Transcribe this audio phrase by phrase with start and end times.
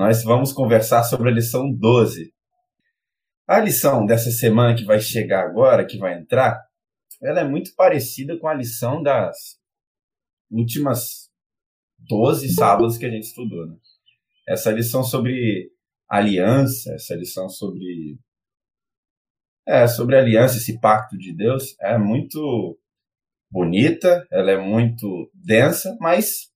[0.00, 2.32] Nós vamos conversar sobre a lição 12.
[3.46, 6.58] A lição dessa semana que vai chegar agora, que vai entrar,
[7.22, 9.60] ela é muito parecida com a lição das
[10.50, 11.30] últimas
[11.98, 13.66] 12 sábados que a gente estudou.
[13.66, 13.76] Né?
[14.48, 15.70] Essa lição sobre
[16.08, 18.18] aliança, essa lição sobre
[19.68, 22.80] é, sobre aliança, esse pacto de Deus, é muito
[23.50, 26.49] bonita, ela é muito densa, mas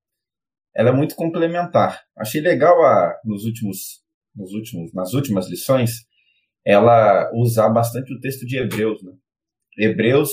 [0.75, 2.03] ela é muito complementar.
[2.17, 4.03] Achei legal a, nos últimos,
[4.35, 6.07] nos últimos, nas últimas lições,
[6.65, 9.03] ela usar bastante o texto de Hebreus.
[9.03, 9.13] Né?
[9.79, 10.31] Hebreus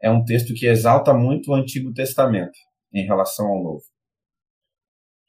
[0.00, 2.56] é um texto que exalta muito o Antigo Testamento
[2.92, 3.82] em relação ao Novo.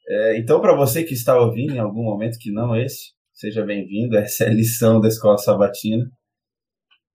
[0.08, 4.16] É, então, para você que está ouvindo em algum momento que não esse, seja bem-vindo.
[4.18, 6.04] Essa é a lição da Escola Sabatina.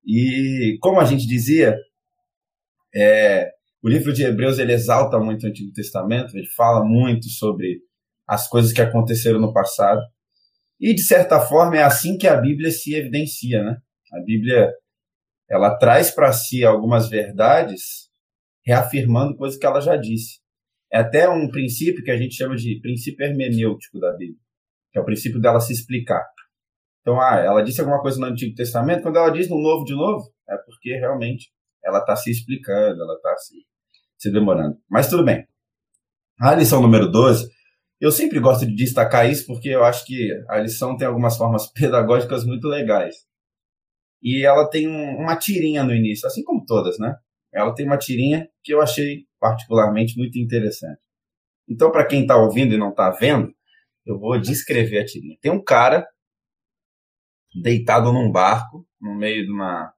[0.06, 1.78] E, como a gente dizia,
[2.94, 3.52] é,
[3.84, 7.82] o livro de Hebreus ele exalta muito o Antigo Testamento, ele fala muito sobre
[8.26, 10.02] as coisas que aconteceram no passado.
[10.80, 13.78] E de certa forma é assim que a Bíblia se evidencia, né?
[14.14, 14.72] A Bíblia
[15.50, 18.10] ela traz para si algumas verdades,
[18.66, 20.40] reafirmando coisas que ela já disse.
[20.92, 24.40] É até um princípio que a gente chama de princípio hermenêutico da Bíblia,
[24.94, 26.24] que é o princípio dela se explicar.
[27.02, 29.94] Então, ah, ela disse alguma coisa no Antigo Testamento, quando ela diz no Novo de
[29.94, 31.52] novo, é porque realmente
[31.84, 33.56] ela está se explicando, ela está se
[34.24, 34.78] se demorando.
[34.90, 35.46] Mas tudo bem.
[36.40, 37.50] A lição número 12,
[38.00, 41.68] eu sempre gosto de destacar isso porque eu acho que a lição tem algumas formas
[41.76, 43.16] pedagógicas muito legais.
[44.22, 47.14] E ela tem uma tirinha no início, assim como todas, né?
[47.54, 51.02] Ela tem uma tirinha que eu achei particularmente muito interessante.
[51.68, 53.54] Então, para quem está ouvindo e não está vendo,
[54.06, 55.38] eu vou descrever a tirinha.
[55.42, 56.08] Tem um cara
[57.62, 59.94] deitado num barco, no meio de uma,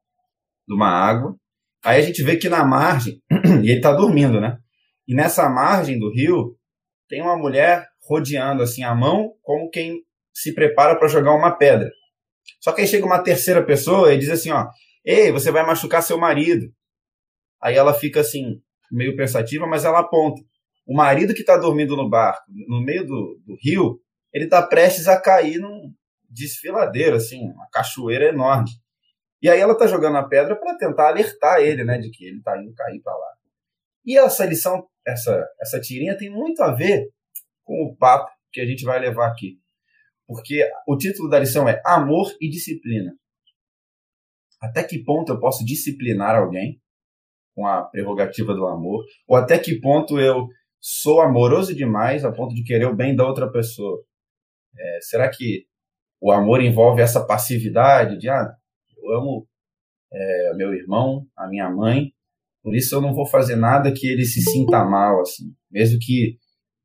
[0.67, 1.37] de uma água,
[1.85, 3.21] Aí a gente vê que na margem,
[3.63, 4.57] e ele está dormindo, né?
[5.07, 6.57] E nessa margem do rio,
[7.07, 10.01] tem uma mulher rodeando assim a mão, como quem
[10.33, 11.91] se prepara para jogar uma pedra.
[12.59, 14.67] Só que aí chega uma terceira pessoa e diz assim, ó,
[15.05, 16.65] ei, você vai machucar seu marido.
[17.61, 18.59] Aí ela fica assim,
[18.91, 20.41] meio pensativa, mas ela aponta.
[20.87, 23.99] O marido que está dormindo no barco, no meio do, do rio,
[24.33, 25.93] ele está prestes a cair num
[26.31, 28.71] desfiladeiro, assim, uma cachoeira enorme.
[29.45, 32.41] E aí ela tá jogando a pedra para tentar alertar ele, né, de que ele
[32.41, 33.31] tá indo cair para lá.
[34.03, 37.11] E essa lição, essa essa tirinha tem muito a ver
[37.63, 39.59] com o papo que a gente vai levar aqui.
[40.25, 43.13] Porque o título da lição é Amor e Disciplina.
[44.59, 46.81] Até que ponto eu posso disciplinar alguém
[47.53, 49.05] com a prerrogativa do amor?
[49.27, 50.47] Ou até que ponto eu
[50.81, 54.03] sou amoroso demais a ponto de querer o bem da outra pessoa?
[54.75, 55.67] É, será que
[56.19, 58.51] o amor envolve essa passividade de ah,
[59.11, 59.47] eu amo
[60.11, 62.11] é, meu irmão, a minha mãe,
[62.63, 65.53] por isso eu não vou fazer nada que ele se sinta mal, assim.
[65.69, 66.37] Mesmo que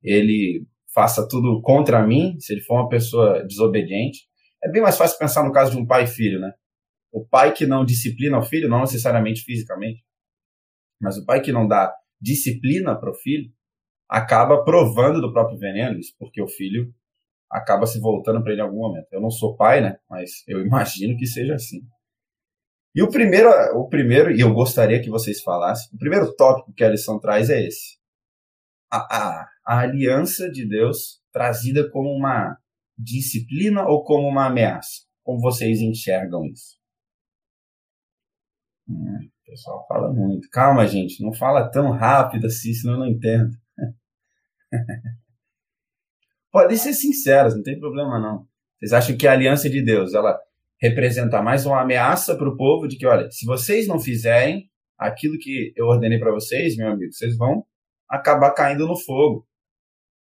[0.03, 4.29] ele faça tudo contra mim, se ele for uma pessoa desobediente.
[4.63, 6.53] É bem mais fácil pensar no caso de um pai e filho, né?
[7.13, 10.05] O pai que não disciplina o filho, não necessariamente fisicamente,
[11.01, 13.51] mas o pai que não dá disciplina para o filho,
[14.09, 16.93] acaba provando do próprio veneno, isso porque o filho
[17.51, 19.07] acaba se voltando para ele em algum momento.
[19.13, 19.99] Eu não sou pai, né?
[20.09, 21.81] Mas eu imagino que seja assim.
[22.95, 26.83] E o primeiro, o primeiro, e eu gostaria que vocês falassem, o primeiro tópico que
[26.83, 27.99] a lição traz é esse.
[28.91, 32.59] A, a, a aliança de Deus trazida como uma
[32.99, 35.05] disciplina ou como uma ameaça?
[35.23, 36.81] Como vocês enxergam isso?
[38.89, 40.49] Hum, o pessoal fala muito.
[40.51, 43.57] Calma, gente, não fala tão rápido assim, senão eu não entendo.
[46.51, 48.49] Podem ser sinceros, não tem problema não.
[48.79, 50.37] Vocês acham que a aliança de Deus, ela
[50.81, 54.69] representa mais uma ameaça para o povo de que, olha, se vocês não fizerem
[54.99, 57.65] aquilo que eu ordenei para vocês, meu amigo, vocês vão
[58.09, 59.47] acabar caindo no fogo.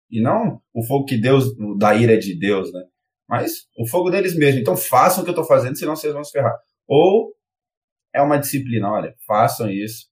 [0.09, 1.45] E não o fogo que Deus,
[1.77, 2.81] da ira de Deus, né?
[3.27, 4.61] Mas o fogo deles mesmos.
[4.61, 6.55] Então façam o que eu estou fazendo, senão vocês vão se ferrar.
[6.87, 7.33] Ou
[8.13, 10.07] é uma disciplina, olha, façam isso,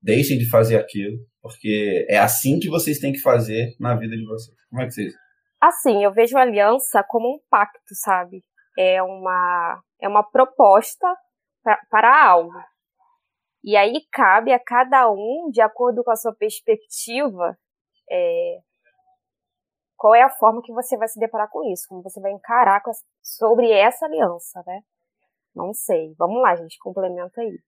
[0.00, 4.24] deixem de fazer aquilo, porque é assim que vocês têm que fazer na vida de
[4.24, 4.56] vocês.
[4.68, 5.12] Como é que vocês?
[5.60, 8.42] Assim, eu vejo a aliança como um pacto, sabe?
[8.78, 11.06] É uma, é uma proposta
[11.62, 12.52] pra, para algo.
[13.62, 17.56] E aí cabe a cada um, de acordo com a sua perspectiva,
[18.10, 18.58] é,
[19.96, 22.82] qual é a forma que você vai se deparar com isso, como você vai encarar
[23.22, 24.80] sobre essa aliança, né?
[25.54, 26.14] Não sei.
[26.18, 27.58] Vamos lá, gente, complementa aí.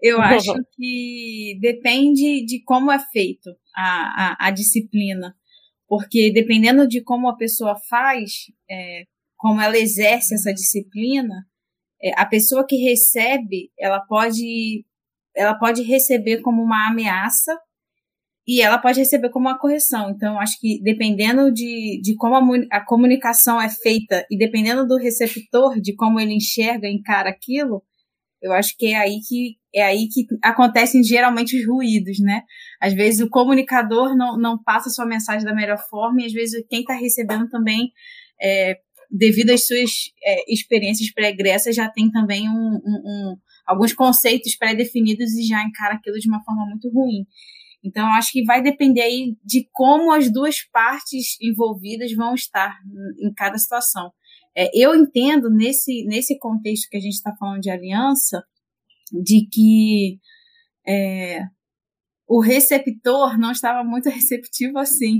[0.00, 5.34] Eu acho que depende de como é feito a, a, a disciplina.
[5.88, 9.04] Porque dependendo de como a pessoa faz, é,
[9.40, 11.46] como ela exerce essa disciplina,
[12.02, 14.84] é, a pessoa que recebe, ela pode,
[15.34, 17.58] ela pode receber como uma ameaça
[18.46, 20.10] e ela pode receber como uma correção.
[20.10, 24.98] Então, acho que dependendo de, de como a, a comunicação é feita e dependendo do
[24.98, 27.82] receptor, de como ele enxerga, encara aquilo,
[28.42, 32.42] eu acho que é aí que é aí que acontecem geralmente os ruídos, né?
[32.80, 36.62] Às vezes o comunicador não, não passa sua mensagem da melhor forma e às vezes
[36.68, 37.90] quem está recebendo também,
[38.42, 38.76] é,
[39.10, 39.90] devido às suas
[40.22, 43.36] é, experiências pregressas, já tem também um, um, um,
[43.66, 47.26] alguns conceitos pré-definidos e já encara aquilo de uma forma muito ruim.
[47.82, 52.78] Então, acho que vai depender aí de como as duas partes envolvidas vão estar
[53.18, 54.12] em cada situação.
[54.56, 58.44] É, eu entendo nesse, nesse contexto que a gente está falando de aliança,
[59.12, 60.18] de que
[60.86, 61.44] é,
[62.28, 65.18] o receptor não estava muito receptivo assim.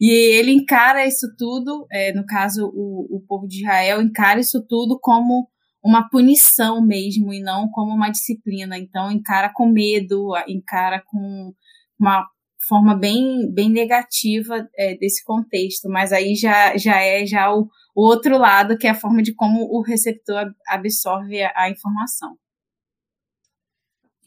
[0.00, 4.64] E ele encara isso tudo, é, no caso, o, o povo de Israel encara isso
[4.68, 5.48] tudo como
[5.82, 8.78] uma punição mesmo e não como uma disciplina.
[8.78, 11.52] Então, encara com medo, encara com
[11.98, 12.26] uma
[12.68, 18.06] forma bem, bem negativa é, desse contexto, mas aí já, já é já o, o,
[18.06, 22.36] outro lado, que é a forma de como o receptor absorve a, a informação.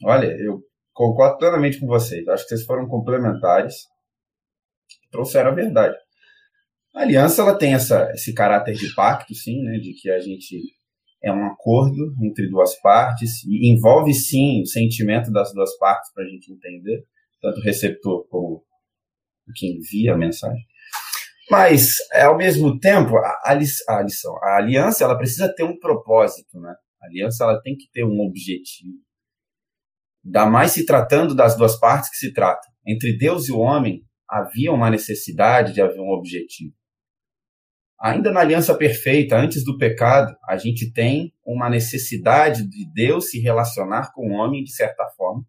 [0.04, 0.60] Olha, eu
[0.92, 2.26] concordo plenamente com vocês.
[2.26, 3.86] Acho que vocês foram complementares,
[5.10, 5.96] trouxeram a verdade.
[6.94, 10.60] A aliança ela tem essa, esse caráter de pacto, sim, né, de que a gente
[11.22, 16.24] é um acordo entre duas partes e envolve sim o sentimento das duas partes para
[16.24, 17.04] a gente entender
[17.40, 18.64] tanto o receptor como
[19.48, 20.62] o que envia a mensagem.
[21.50, 26.58] Mas, ao mesmo tempo, a, a, a lição, a aliança, ela precisa ter um propósito,
[26.60, 26.74] né?
[27.02, 28.96] A aliança, ela tem que ter um objetivo.
[30.24, 32.70] Ainda mais se tratando das duas partes que se tratam.
[32.86, 34.02] Entre Deus e o homem,
[34.32, 36.74] havia uma necessidade de haver um objetivo.
[38.00, 43.38] Ainda na aliança perfeita, antes do pecado, a gente tem uma necessidade de Deus se
[43.38, 45.44] relacionar com o homem de certa forma,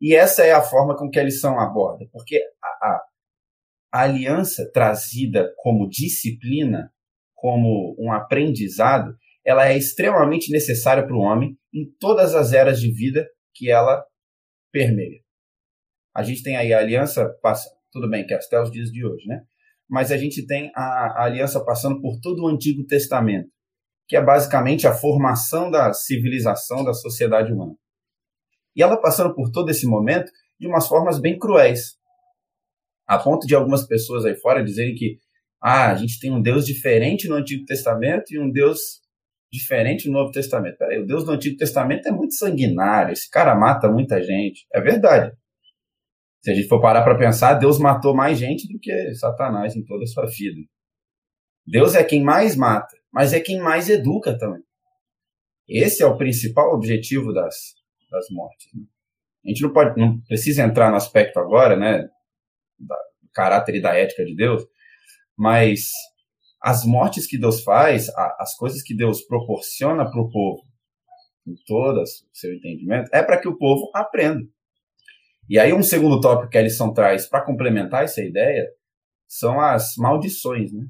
[0.00, 5.54] e essa é a forma com que a lição aborda, porque a, a, aliança trazida
[5.56, 6.92] como disciplina,
[7.34, 12.92] como um aprendizado, ela é extremamente necessária para o homem em todas as eras de
[12.92, 14.04] vida que ela
[14.70, 15.20] permeia.
[16.14, 17.26] A gente tem aí a aliança,
[17.96, 19.42] tudo bem que é até os dias de hoje, né?
[19.88, 23.48] Mas a gente tem a, a aliança passando por todo o Antigo Testamento,
[24.06, 27.74] que é basicamente a formação da civilização da sociedade humana.
[28.74, 31.96] E ela passando por todo esse momento de umas formas bem cruéis.
[33.06, 35.18] A ponto de algumas pessoas aí fora dizerem que
[35.62, 39.00] ah, a gente tem um Deus diferente no Antigo Testamento e um Deus
[39.50, 40.76] diferente no Novo Testamento.
[40.76, 44.66] Peraí, o Deus do Antigo Testamento é muito sanguinário, esse cara mata muita gente.
[44.74, 45.34] É verdade.
[46.46, 49.84] Se a gente for parar para pensar, Deus matou mais gente do que Satanás em
[49.84, 50.60] toda a sua vida.
[51.66, 54.62] Deus é quem mais mata, mas é quem mais educa também.
[55.68, 57.56] Esse é o principal objetivo das,
[58.08, 58.68] das mortes.
[58.72, 58.84] Né?
[59.44, 62.08] A gente não pode, não precisa entrar no aspecto agora, né,
[62.78, 62.94] do
[63.34, 64.62] caráter e da ética de Deus,
[65.36, 65.90] mas
[66.62, 70.62] as mortes que Deus faz, a, as coisas que Deus proporciona para o povo,
[71.44, 74.46] em todo o seu entendimento, é para que o povo aprenda.
[75.48, 78.68] E aí um segundo tópico que a lição traz para complementar essa ideia
[79.28, 80.86] são as maldições, né?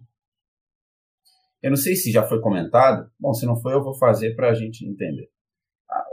[1.62, 3.10] Eu não sei se já foi comentado.
[3.18, 5.28] Bom, se não foi, eu vou fazer para a gente entender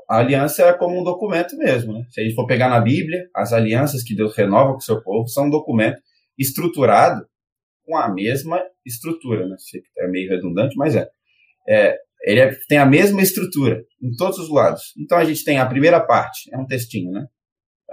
[0.08, 1.94] a aliança é como um documento mesmo.
[1.94, 2.06] Né?
[2.10, 5.02] Se a gente for pegar na Bíblia, as alianças que Deus renova com o seu
[5.02, 6.02] povo são um documento
[6.38, 7.26] estruturado
[7.86, 9.48] com a mesma estrutura.
[9.48, 9.56] Né?
[10.00, 11.08] É meio redundante, mas é.
[11.68, 14.94] é ele é, tem a mesma estrutura em todos os lados.
[14.98, 17.26] Então a gente tem a primeira parte, é um textinho, né?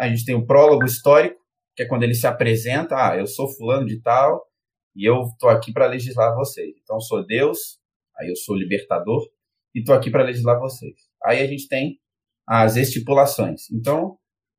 [0.00, 1.38] A gente tem o prólogo histórico,
[1.76, 4.45] que é quando ele se apresenta, ah, eu sou fulano de tal
[4.97, 6.75] e eu estou aqui para legislar vocês.
[6.83, 7.78] Então eu sou Deus,
[8.19, 9.28] aí eu sou libertador
[9.75, 10.95] e estou aqui para legislar vocês.
[11.23, 11.99] Aí a gente tem
[12.47, 13.71] as estipulações.
[13.71, 14.19] Então,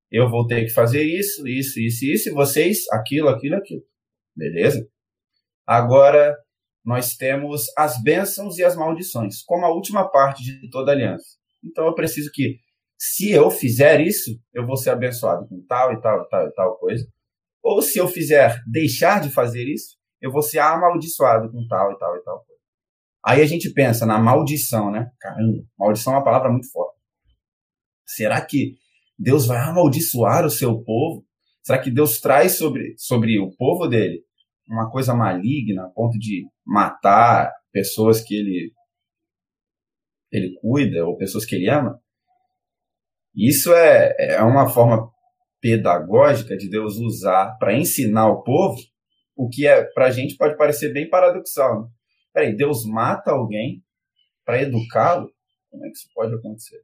[0.10, 3.84] eu vou ter que fazer isso, isso, isso, isso, e vocês aquilo, aquilo, aquilo.
[4.36, 4.88] Beleza?
[5.66, 6.38] Agora,
[6.86, 11.38] nós temos as bênçãos e as maldições, como a última parte de toda aliança.
[11.64, 12.60] Então, eu preciso que,
[13.04, 16.52] se eu fizer isso, eu vou ser abençoado com tal e tal e tal e
[16.52, 17.04] tal coisa.
[17.64, 21.98] Ou se eu fizer deixar de fazer isso, eu vou ser amaldiçoado com tal e
[21.98, 22.62] tal e tal coisa.
[23.26, 25.10] Aí a gente pensa na maldição, né?
[25.20, 26.96] Caramba, maldição é uma palavra muito forte.
[28.06, 28.76] Será que
[29.18, 31.26] Deus vai amaldiçoar o seu povo?
[31.64, 34.24] Será que Deus traz sobre, sobre o povo dele
[34.70, 38.72] uma coisa maligna a ponto de matar pessoas que ele
[40.32, 42.00] ele cuida ou pessoas que ele ama?
[43.36, 45.10] Isso é, é uma forma
[45.62, 48.78] pedagógica de Deus usar para ensinar o povo
[49.36, 51.82] o que é para a gente pode parecer bem paradoxal.
[51.82, 51.88] Né?
[52.34, 53.84] Peraí, Deus mata alguém
[54.46, 55.32] para educá-lo?
[55.70, 56.82] Como é que isso pode acontecer?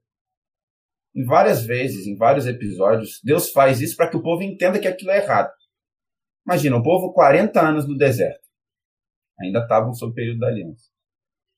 [1.15, 4.87] Em várias vezes, em vários episódios, Deus faz isso para que o povo entenda que
[4.87, 5.51] aquilo é errado.
[6.45, 8.45] Imagina, o povo 40 anos no deserto.
[9.39, 10.85] Ainda estavam sob o período da aliança.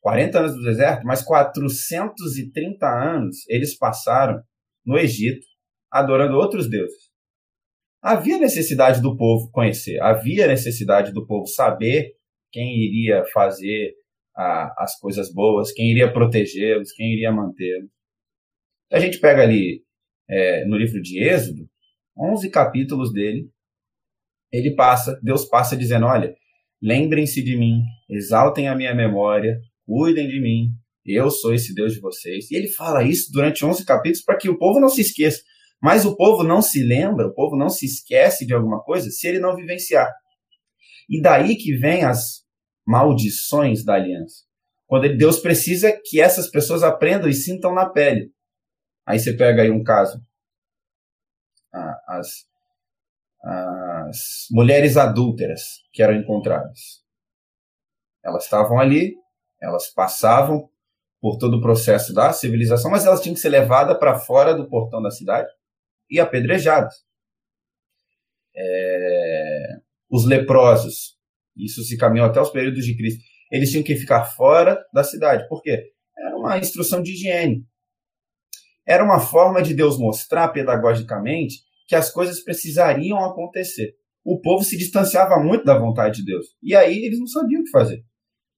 [0.01, 4.41] 40 anos no deserto, mas 430 anos eles passaram
[4.89, 5.45] no Egito
[5.91, 7.09] adorando outros deuses.
[8.01, 12.15] Havia necessidade do povo conhecer, havia necessidade do povo saber
[12.51, 13.93] quem iria fazer
[14.35, 17.91] a, as coisas boas, quem iria protegê-los, quem iria mantê-los.
[18.91, 19.83] A gente pega ali
[20.27, 21.69] é, no livro de Êxodo,
[22.17, 23.47] 11 capítulos dele,
[24.51, 26.35] ele passa, Deus passa dizendo: olha,
[26.81, 30.71] lembrem-se de mim, exaltem a minha memória, cuidem de mim,
[31.05, 32.49] eu sou esse Deus de vocês.
[32.51, 35.41] E ele fala isso durante 11 capítulos para que o povo não se esqueça.
[35.81, 39.27] Mas o povo não se lembra, o povo não se esquece de alguma coisa se
[39.27, 40.11] ele não vivenciar.
[41.09, 42.43] E daí que vem as
[42.85, 44.43] maldições da aliança.
[44.85, 48.31] Quando Deus precisa que essas pessoas aprendam e sintam na pele.
[49.05, 50.19] Aí você pega aí um caso.
[52.07, 52.27] As,
[53.41, 55.61] as mulheres adúlteras
[55.93, 57.03] que eram encontradas.
[58.23, 59.15] Elas estavam ali,
[59.61, 60.69] elas passavam
[61.21, 64.69] por todo o processo da civilização, mas elas tinham que ser levadas para fora do
[64.69, 65.49] portão da cidade
[66.09, 66.93] e apedrejadas.
[68.55, 69.79] É...
[70.09, 71.17] Os leprosos,
[71.55, 75.47] isso se caminhou até os períodos de Cristo, eles tinham que ficar fora da cidade.
[75.47, 75.91] Por quê?
[76.17, 77.65] Era uma instrução de higiene.
[78.87, 83.95] Era uma forma de Deus mostrar pedagogicamente que as coisas precisariam acontecer.
[84.23, 86.45] O povo se distanciava muito da vontade de Deus.
[86.61, 88.03] E aí eles não sabiam o que fazer.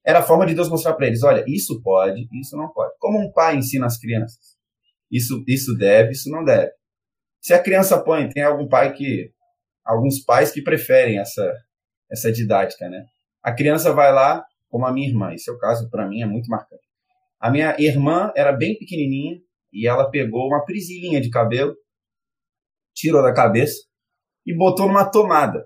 [0.05, 2.93] Era a forma de Deus mostrar para eles: olha, isso pode, isso não pode.
[3.00, 4.58] Como um pai ensina as crianças.
[5.12, 6.72] Isso, isso deve, isso não deve.
[7.41, 9.31] Se a criança põe, tem algum pai que.
[9.84, 11.53] Alguns pais que preferem essa,
[12.10, 13.03] essa didática, né?
[13.43, 15.34] A criança vai lá, como a minha irmã.
[15.34, 16.84] Esse é o caso, para mim, é muito marcante.
[17.39, 19.41] A minha irmã era bem pequenininha,
[19.74, 21.75] e ela pegou uma prisilhinha de cabelo,
[22.93, 23.81] tirou da cabeça
[24.46, 25.65] e botou numa tomada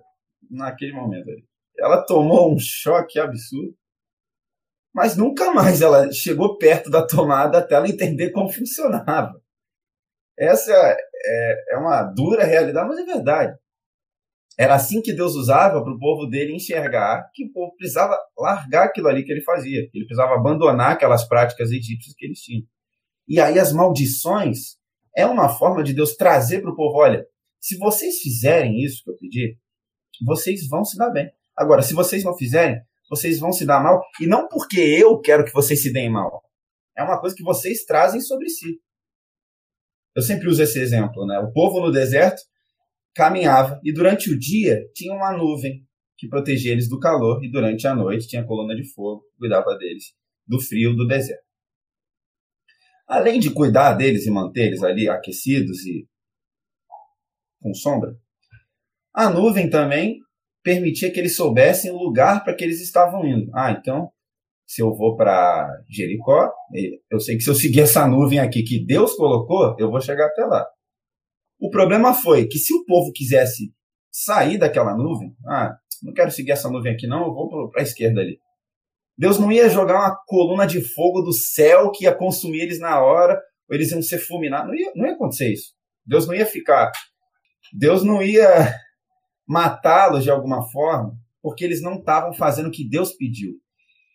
[0.49, 1.29] naquele momento.
[1.29, 1.45] Ali.
[1.77, 3.75] Ela tomou um choque absurdo,
[4.95, 9.33] mas nunca mais ela chegou perto da tomada até ela entender como funcionava.
[10.39, 13.57] Essa é, é uma dura realidade, mas é verdade.
[14.57, 18.85] Era assim que Deus usava para o povo dele enxergar que o povo precisava largar
[18.85, 22.63] aquilo ali que ele fazia, ele precisava abandonar aquelas práticas egípcias que eles tinham.
[23.27, 24.77] E aí as maldições
[25.13, 27.25] é uma forma de Deus trazer para o povo: olha,
[27.59, 29.57] se vocês fizerem isso que eu pedi,
[30.25, 31.29] vocês vão se dar bem.
[31.53, 34.01] Agora, se vocês não fizerem, vocês vão se dar mal.
[34.19, 36.43] E não porque eu quero que vocês se deem mal.
[36.97, 38.79] É uma coisa que vocês trazem sobre si.
[40.15, 41.39] Eu sempre uso esse exemplo, né?
[41.39, 42.41] O povo no deserto
[43.13, 45.85] caminhava e durante o dia tinha uma nuvem
[46.17, 49.37] que protegia eles do calor e durante a noite tinha a coluna de fogo que
[49.37, 50.13] cuidava deles
[50.47, 51.45] do frio do deserto
[53.07, 56.07] além de cuidar deles e manter eles ali aquecidos e
[57.61, 58.15] com sombra,
[59.13, 60.19] a nuvem também
[60.65, 63.51] permitia que eles soubessem o lugar para que eles estavam indo.
[63.53, 64.09] Ah, então,
[64.65, 66.51] se eu vou para Jericó,
[67.11, 70.25] eu sei que se eu seguir essa nuvem aqui que Deus colocou, eu vou chegar
[70.25, 70.65] até lá.
[71.59, 73.71] O problema foi que se o povo quisesse
[74.11, 77.83] sair daquela nuvem, ah, não quero seguir essa nuvem aqui não, eu vou para a
[77.83, 78.39] esquerda ali.
[79.15, 82.99] Deus não ia jogar uma coluna de fogo do céu que ia consumir eles na
[83.01, 84.67] hora, ou eles iam ser fulminados.
[84.67, 85.73] Não ia, não ia acontecer isso.
[86.03, 86.91] Deus não ia ficar.
[87.71, 88.75] Deus não ia
[89.47, 93.53] matá-los de alguma forma, porque eles não estavam fazendo o que Deus pediu.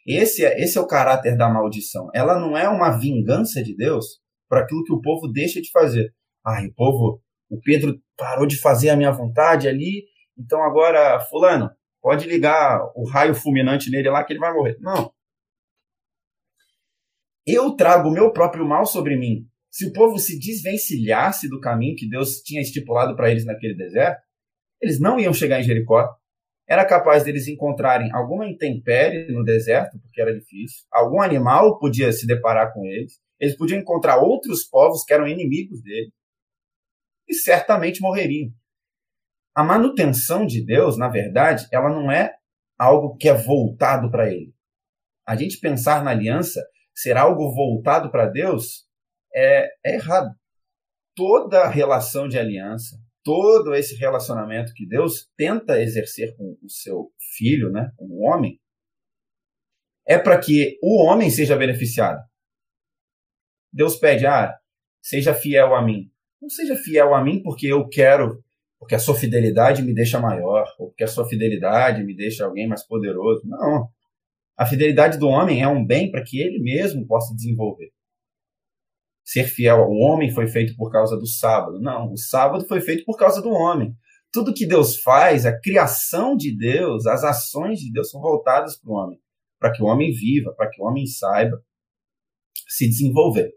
[0.07, 2.09] Esse é, esse é o caráter da maldição.
[2.15, 6.13] Ela não é uma vingança de Deus por aquilo que o povo deixa de fazer.
[6.45, 10.05] Ai, o povo, o Pedro parou de fazer a minha vontade ali,
[10.37, 11.71] então agora, fulano,
[12.03, 14.77] Pode ligar o raio fulminante nele lá que ele vai morrer.
[14.81, 15.13] Não.
[17.47, 19.47] Eu trago o meu próprio mal sobre mim.
[19.71, 24.21] Se o povo se desvencilhasse do caminho que Deus tinha estipulado para eles naquele deserto,
[24.81, 26.17] eles não iam chegar em Jericó.
[26.69, 30.87] Era capaz deles encontrarem alguma intempérie no deserto, porque era difícil.
[30.93, 33.21] Algum animal podia se deparar com eles.
[33.41, 36.13] Eles podiam encontrar outros povos que eram inimigos deles.
[37.29, 38.53] E certamente morreriam.
[39.55, 42.35] A manutenção de Deus, na verdade, ela não é
[42.79, 44.55] algo que é voltado para Ele.
[45.27, 46.61] A gente pensar na aliança
[46.95, 48.87] ser algo voltado para Deus
[49.35, 50.35] é, é errado.
[51.15, 57.71] toda relação de aliança, todo esse relacionamento que Deus tenta exercer com o seu filho,
[57.71, 58.59] né, com o homem,
[60.07, 62.21] é para que o homem seja beneficiado.
[63.73, 64.57] Deus pede, ah,
[65.01, 66.11] seja fiel a mim.
[66.41, 68.43] Não seja fiel a mim porque eu quero,
[68.79, 72.67] porque a sua fidelidade me deixa maior, ou porque a sua fidelidade me deixa alguém
[72.67, 73.43] mais poderoso.
[73.47, 73.89] Não.
[74.57, 77.93] A fidelidade do homem é um bem para que ele mesmo possa desenvolver.
[79.25, 81.81] Ser fiel ao homem foi feito por causa do sábado.
[81.81, 83.95] Não, o sábado foi feito por causa do homem.
[84.33, 88.91] Tudo que Deus faz, a criação de Deus, as ações de Deus são voltadas para
[88.91, 89.19] o homem,
[89.59, 91.61] para que o homem viva, para que o homem saiba
[92.69, 93.53] se desenvolver.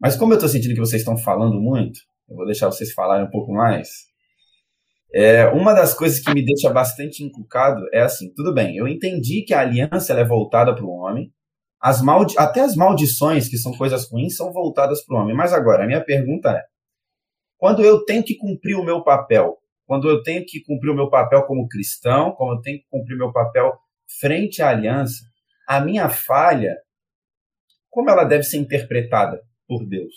[0.00, 3.26] Mas como eu estou sentindo que vocês estão falando muito, eu vou deixar vocês falarem
[3.26, 3.88] um pouco mais.
[5.14, 9.44] É, uma das coisas que me deixa bastante encucado é assim, tudo bem, eu entendi
[9.46, 11.32] que a aliança é voltada para o homem,
[11.84, 15.34] as maldi até as maldições, que são coisas ruins, são voltadas para o homem.
[15.34, 16.62] Mas agora, a minha pergunta é,
[17.58, 21.10] quando eu tenho que cumprir o meu papel, quando eu tenho que cumprir o meu
[21.10, 23.76] papel como cristão, quando eu tenho que cumprir o meu papel
[24.18, 25.24] frente à aliança,
[25.68, 26.76] a minha falha,
[27.90, 29.40] como ela deve ser interpretada?
[29.66, 30.14] por Deus.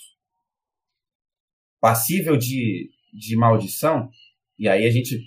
[1.79, 4.09] Passível de, de maldição,
[4.57, 5.19] e aí a gente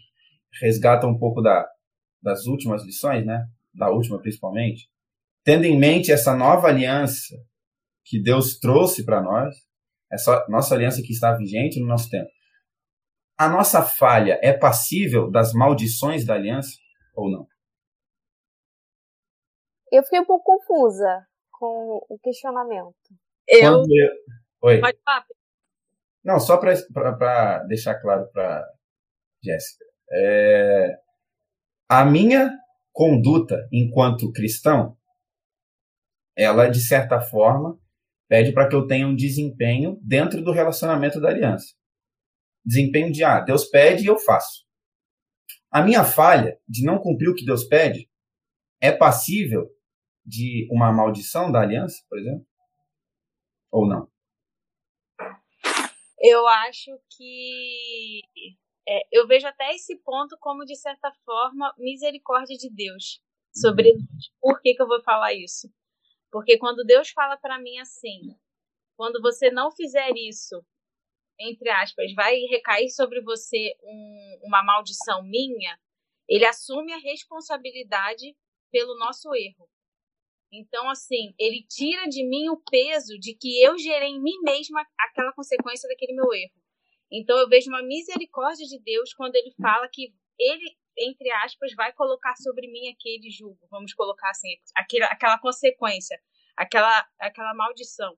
[0.61, 1.67] resgata um pouco da,
[2.23, 3.47] das últimas lições, né?
[3.73, 4.90] Da última principalmente,
[5.45, 7.35] tendo em mente essa nova aliança
[8.05, 9.55] que Deus trouxe para nós,
[10.11, 12.31] essa nossa aliança que está vigente no nosso tempo.
[13.39, 16.77] A nossa falha é passível das maldições da aliança
[17.15, 17.47] ou não?
[19.91, 22.95] Eu fiquei um pouco confusa com o questionamento.
[23.47, 23.83] Eu.
[23.89, 24.11] eu...
[24.63, 24.81] Oi.
[24.81, 25.25] Pode falar.
[26.23, 28.67] Não, só para deixar claro para
[29.43, 29.85] Jéssica.
[30.13, 30.99] É...
[31.89, 32.51] A minha
[32.93, 34.97] conduta enquanto cristão,
[36.37, 37.79] ela, de certa forma,
[38.29, 41.75] pede para que eu tenha um desempenho dentro do relacionamento da aliança.
[42.65, 44.65] Desempenho de, ah, Deus pede e eu faço.
[45.71, 48.09] A minha falha de não cumprir o que Deus pede
[48.81, 49.69] é passível
[50.25, 52.47] de uma maldição da aliança, por exemplo?
[53.71, 54.11] Ou não?
[56.21, 58.21] Eu acho que.
[58.87, 63.23] É, eu vejo até esse ponto como, de certa forma, misericórdia de Deus
[63.55, 63.99] sobre uhum.
[63.99, 64.31] nós.
[64.41, 65.73] Por que, que eu vou falar isso?
[66.31, 68.37] Porque quando Deus fala para mim assim,
[68.97, 70.65] quando você não fizer isso,
[71.39, 75.79] entre aspas, vai recair sobre você um, uma maldição minha,
[76.29, 78.37] ele assume a responsabilidade
[78.71, 79.69] pelo nosso erro.
[80.53, 84.85] Então, assim, ele tira de mim o peso de que eu gerei em mim mesma
[84.99, 86.61] aquela consequência daquele meu erro.
[87.11, 91.93] Então, eu vejo uma misericórdia de Deus quando ele fala que ele, entre aspas, vai
[91.93, 96.21] colocar sobre mim aquele julgo, vamos colocar assim, aquela, aquela consequência,
[96.57, 98.17] aquela, aquela maldição.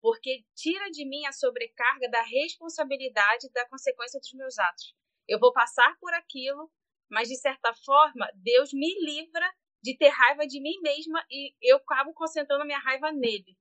[0.00, 4.94] Porque tira de mim a sobrecarga da responsabilidade da consequência dos meus atos.
[5.28, 6.70] Eu vou passar por aquilo,
[7.10, 9.46] mas de certa forma, Deus me livra
[9.82, 13.56] de ter raiva de mim mesma e eu acabo concentrando a minha raiva nele.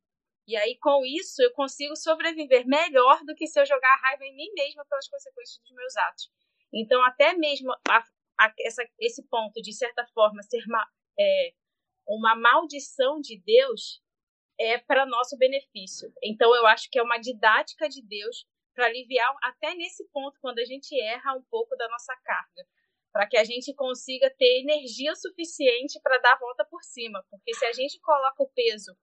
[0.47, 4.25] E aí, com isso, eu consigo sobreviver melhor do que se eu jogar a raiva
[4.25, 6.31] em mim mesma pelas consequências dos meus atos.
[6.73, 8.03] Então, até mesmo a,
[8.39, 10.87] a, essa, esse ponto, de certa forma, ser uma,
[11.19, 11.51] é,
[12.07, 14.01] uma maldição de Deus
[14.59, 16.11] é para nosso benefício.
[16.23, 20.59] Então, eu acho que é uma didática de Deus para aliviar, até nesse ponto, quando
[20.59, 22.65] a gente erra um pouco da nossa carga
[23.11, 27.23] para que a gente consiga ter energia suficiente para dar a volta por cima.
[27.29, 28.95] Porque se a gente coloca o peso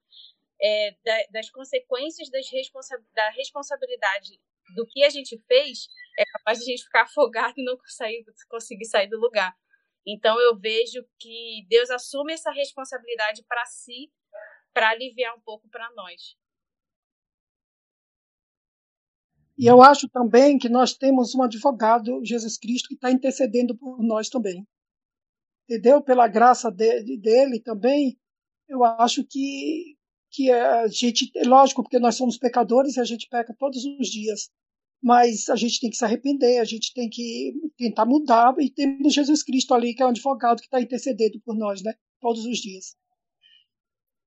[0.63, 0.97] é,
[1.31, 4.41] das consequências das responsa da responsabilidade
[4.75, 8.25] do que a gente fez, é capaz de a gente ficar afogado e não conseguir,
[8.49, 9.55] conseguir sair do lugar.
[10.07, 14.11] Então eu vejo que Deus assume essa responsabilidade para si,
[14.73, 16.37] para aliviar um pouco para nós.
[19.59, 24.03] E eu acho também que nós temos um advogado, Jesus Cristo, que está intercedendo por
[24.03, 24.67] nós também.
[25.65, 26.03] Entendeu?
[26.03, 28.19] Pela graça de, dele também,
[28.69, 29.97] eu acho que,
[30.37, 34.51] que a gente, lógico, porque nós somos pecadores e a gente peca todos os dias,
[35.03, 39.15] mas a gente tem que se arrepender, a gente tem que tentar mudar, e temos
[39.15, 41.95] Jesus Cristo ali, que é um advogado que está intercedendo por nós, né?
[42.21, 42.95] Todos os dias.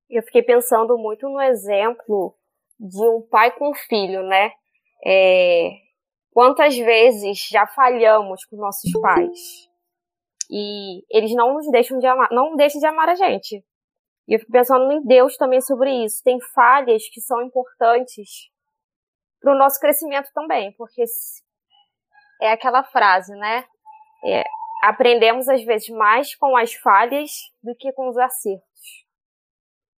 [0.09, 2.35] Eu fiquei pensando muito no exemplo
[2.79, 4.51] de um pai com filho, né?
[5.05, 5.69] É,
[6.31, 9.69] quantas vezes já falhamos com nossos pais
[10.49, 13.63] e eles não nos deixam de amar, não deixam de amar a gente.
[14.29, 16.21] E eu fico pensando em Deus também sobre isso.
[16.23, 18.29] Tem falhas que são importantes
[19.41, 21.03] para o nosso crescimento também, porque
[22.39, 23.65] é aquela frase, né?
[24.23, 24.43] É,
[24.83, 27.31] aprendemos às vezes mais com as falhas
[27.63, 28.63] do que com os acertos.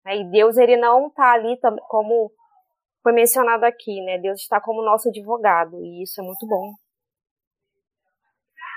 [0.06, 2.32] E Deus ele não está ali como
[3.02, 4.16] foi mencionado aqui, né?
[4.18, 6.72] Deus está como nosso advogado, e isso é muito bom.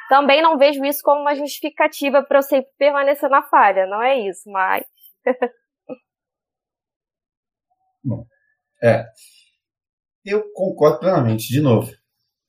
[0.10, 4.18] Também não vejo isso como uma justificativa para eu sempre permanecer na falha, não é
[4.18, 4.84] isso, mas.
[8.04, 8.26] bom,
[8.84, 9.06] é.
[10.26, 11.92] Eu concordo plenamente, de novo.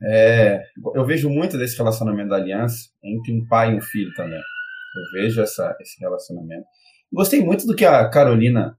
[0.02, 0.62] É,
[0.94, 4.38] eu vejo muito desse relacionamento da aliança entre um pai e um filho também.
[4.38, 6.66] Eu vejo essa, esse relacionamento.
[7.12, 8.78] Gostei muito do que a Carolina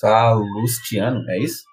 [0.00, 1.64] Salustiano, é isso?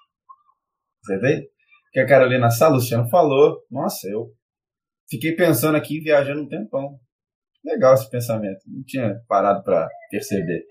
[1.04, 1.48] Você?
[1.92, 3.64] Que a Carolina Salustiano falou.
[3.70, 4.32] Nossa, eu
[5.08, 6.98] fiquei pensando aqui, viajando um tempão.
[7.64, 8.60] Legal esse pensamento.
[8.66, 10.64] Não tinha parado para perceber.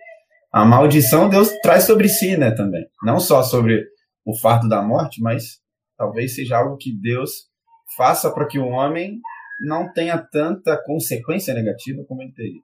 [0.52, 2.88] A maldição Deus traz sobre si, né, também.
[3.04, 3.86] Não só sobre
[4.26, 5.60] o fardo da morte, mas
[5.98, 7.48] talvez seja algo que Deus
[7.96, 9.20] faça para que o homem
[9.66, 12.62] não tenha tanta consequência negativa como ele teria.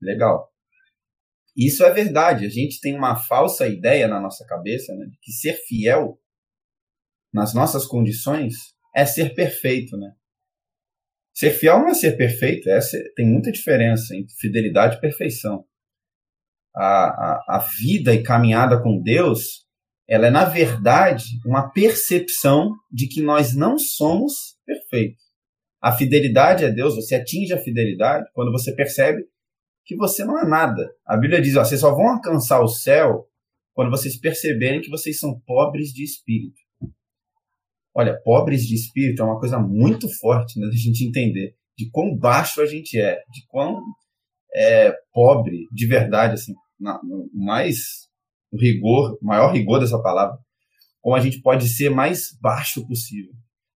[0.00, 0.48] Legal.
[1.56, 2.46] Isso é verdade.
[2.46, 6.18] A gente tem uma falsa ideia na nossa cabeça né, de que ser fiel
[7.32, 8.54] nas nossas condições
[8.94, 10.12] é ser perfeito, né?
[11.32, 15.64] Ser fiel não é ser perfeito, é ser, tem muita diferença entre fidelidade e perfeição.
[16.74, 19.66] A, a, vida e caminhada com Deus,
[20.08, 25.22] ela é, na verdade, uma percepção de que nós não somos perfeitos.
[25.82, 29.24] A fidelidade a Deus, você atinge a fidelidade quando você percebe
[29.84, 30.88] que você não é nada.
[31.04, 33.26] A Bíblia diz: ó, vocês só vão alcançar o céu
[33.74, 36.60] quando vocês perceberem que vocês são pobres de espírito.
[37.94, 42.16] Olha, pobres de espírito é uma coisa muito forte né, da gente entender de quão
[42.16, 43.80] baixo a gente é, de quão
[44.54, 48.08] é, pobre de verdade, assim, na, no mais
[48.52, 50.38] rigor, maior rigor dessa palavra,
[51.00, 53.32] como a gente pode ser mais baixo possível.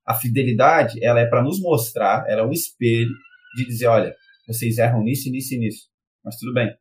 [0.07, 3.13] A fidelidade, ela é para nos mostrar, ela é um espelho
[3.57, 4.15] de dizer, olha,
[4.47, 5.89] vocês erram nisso, nisso e nisso.
[6.23, 6.75] Mas tudo bem.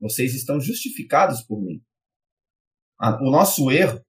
[0.00, 1.80] Vocês estão justificados por mim.
[3.20, 4.00] O nosso erro,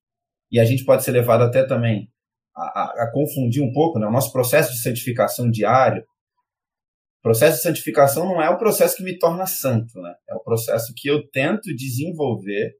[0.51, 2.09] e a gente pode ser levado até também
[2.55, 4.07] a, a, a confundir um pouco, né?
[4.07, 6.03] o nosso processo de santificação diário.
[7.27, 10.15] Processo de santificação não é o processo que me torna santo, né?
[10.29, 12.77] é o processo que eu tento desenvolver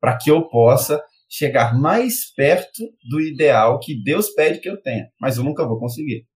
[0.00, 5.10] para que eu possa chegar mais perto do ideal que Deus pede que eu tenha.
[5.20, 6.28] Mas eu nunca vou conseguir.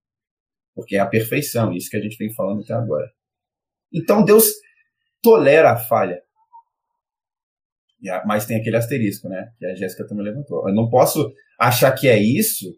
[0.75, 3.09] Porque é a perfeição, isso que a gente vem falando até agora.
[3.95, 4.47] Então Deus
[5.23, 6.21] tolera a falha.
[8.27, 9.53] Mas tem aquele asterisco, né?
[9.57, 10.69] Que a Jéssica também levantou.
[10.69, 12.77] Eu não posso achar que é isso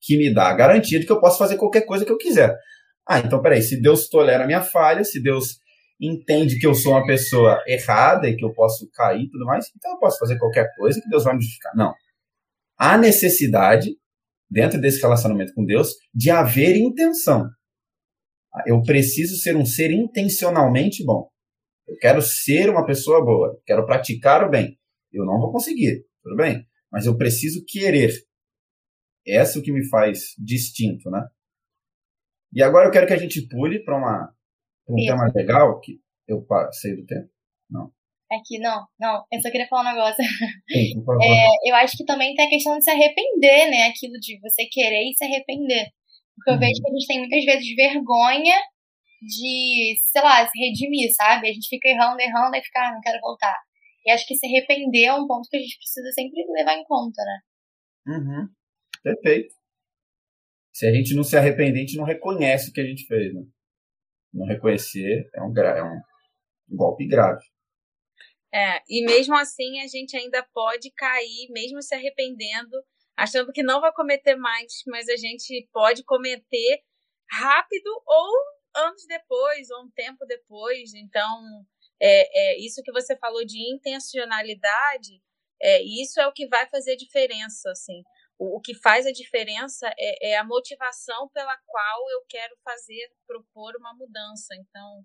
[0.00, 2.52] que me dá a garantia de que eu posso fazer qualquer coisa que eu quiser.
[3.06, 5.60] Ah, então peraí, se Deus tolera a minha falha, se Deus
[6.00, 9.66] entende que eu sou uma pessoa errada e que eu posso cair e tudo mais,
[9.76, 11.72] então eu posso fazer qualquer coisa que Deus vai me justificar.
[11.74, 11.94] Não.
[12.76, 13.96] Há necessidade,
[14.50, 17.48] dentro desse relacionamento com Deus, de haver intenção.
[18.66, 21.28] Eu preciso ser um ser intencionalmente bom.
[21.86, 24.76] Eu quero ser uma pessoa boa, quero praticar o bem.
[25.12, 26.66] Eu não vou conseguir, tudo bem?
[26.90, 28.12] Mas eu preciso querer.
[29.26, 31.24] Essa é o que me faz distinto, né?
[32.52, 34.34] E agora eu quero que a gente pule para uma
[34.88, 35.06] um Isso.
[35.06, 37.28] tema legal que eu passei do tempo.
[37.68, 37.90] Não.
[38.30, 40.24] Aqui, não, não, eu só queria falar um negócio.
[40.68, 43.86] Sim, é, eu acho que também tem a questão de se arrepender, né?
[43.86, 45.86] Aquilo de você querer e se arrepender.
[46.34, 46.60] Porque eu uhum.
[46.60, 48.56] vejo que a gente tem muitas vezes vergonha
[49.22, 51.48] de, sei lá, se redimir, sabe?
[51.48, 53.56] A gente fica errando, errando e fica, ah, não quero voltar.
[54.04, 56.84] E acho que se arrepender é um ponto que a gente precisa sempre levar em
[56.84, 57.38] conta, né?
[58.08, 58.48] Uhum.
[59.02, 59.54] Perfeito.
[60.76, 63.32] Se a gente não se arrepender, a gente não reconhece o que a gente fez,
[63.32, 63.40] né?
[64.30, 66.02] Não reconhecer é um, é um
[66.68, 67.42] golpe grave.
[68.52, 72.76] É, e mesmo assim a gente ainda pode cair, mesmo se arrependendo,
[73.16, 76.82] achando que não vai cometer mais, mas a gente pode cometer
[77.30, 80.92] rápido ou anos depois, ou um tempo depois.
[80.92, 81.40] Então,
[81.98, 85.22] é, é isso que você falou de intencionalidade,
[85.58, 88.02] é, isso é o que vai fazer diferença, assim.
[88.38, 93.10] O, o que faz a diferença é, é, a motivação pela qual eu quero fazer,
[93.26, 94.54] propor uma mudança.
[94.54, 95.04] Então,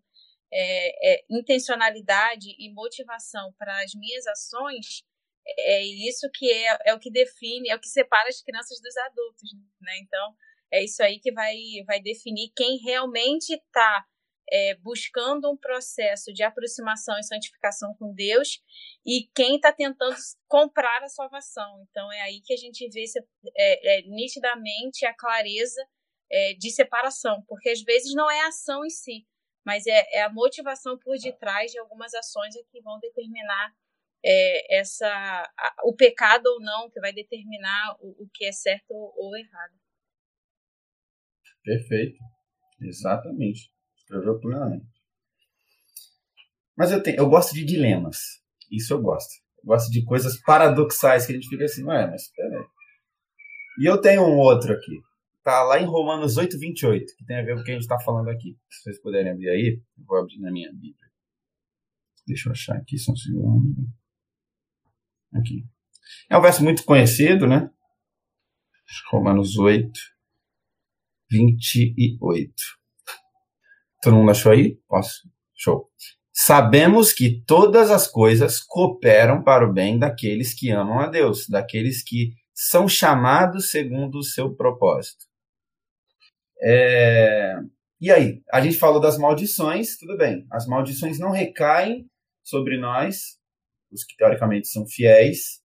[0.54, 5.04] é, é intencionalidade e motivação para as minhas ações
[5.60, 8.96] é isso que é, é o que define, é o que separa as crianças dos
[8.98, 9.98] adultos, né?
[10.00, 10.36] Então,
[10.72, 14.06] é isso aí que vai, vai definir quem realmente está
[14.52, 18.62] é, buscando um processo de aproximação e santificação com Deus
[19.06, 20.16] e quem está tentando
[20.48, 21.86] comprar a salvação.
[21.90, 23.06] Então é aí que a gente vê
[23.56, 25.82] é, é, nitidamente a clareza
[26.30, 29.26] é, de separação, porque às vezes não é a ação em si,
[29.66, 33.74] mas é, é a motivação por detrás de algumas ações que vão determinar
[34.24, 38.92] é, essa a, o pecado ou não, que vai determinar o, o que é certo
[38.92, 39.74] ou errado.
[41.64, 42.18] Perfeito.
[42.82, 43.71] Exatamente.
[44.42, 44.86] Plenamente.
[46.78, 48.18] Mas eu, tenho, eu gosto de dilemas.
[48.72, 49.30] Isso eu gosto.
[49.64, 52.66] Gosta de coisas paradoxais que a gente fica assim, ué, mas peraí.
[53.80, 55.00] E eu tenho um outro aqui.
[55.44, 57.84] Tá lá em Romanos 8, 28, que tem a ver com o que a gente
[57.84, 58.58] está falando aqui.
[58.70, 61.10] Se vocês puderem abrir aí, eu vou abrir na minha Bíblia.
[62.28, 63.88] Deixa eu achar aqui, só um segundo.
[65.34, 65.66] Aqui.
[66.30, 67.70] É um verso muito conhecido, né?
[69.12, 69.92] Romanos 8,
[71.30, 72.54] 28.
[74.02, 74.78] Todo mundo achou aí?
[74.88, 75.30] Posso?
[75.56, 75.90] Show.
[76.34, 82.04] Sabemos que todas as coisas cooperam para o bem daqueles que amam a Deus, daqueles
[82.04, 85.26] que são chamados segundo o seu propósito.
[86.64, 87.56] É...
[88.00, 88.42] E aí?
[88.52, 90.48] A gente falou das maldições, tudo bem.
[90.52, 92.08] As maldições não recaem
[92.44, 93.38] sobre nós,
[93.92, 95.62] os que teoricamente são fiéis,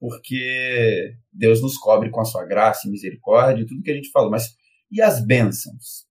[0.00, 4.30] porque Deus nos cobre com a sua graça e misericórdia, tudo que a gente falou.
[4.30, 4.56] Mas
[4.90, 6.07] e as bênçãos?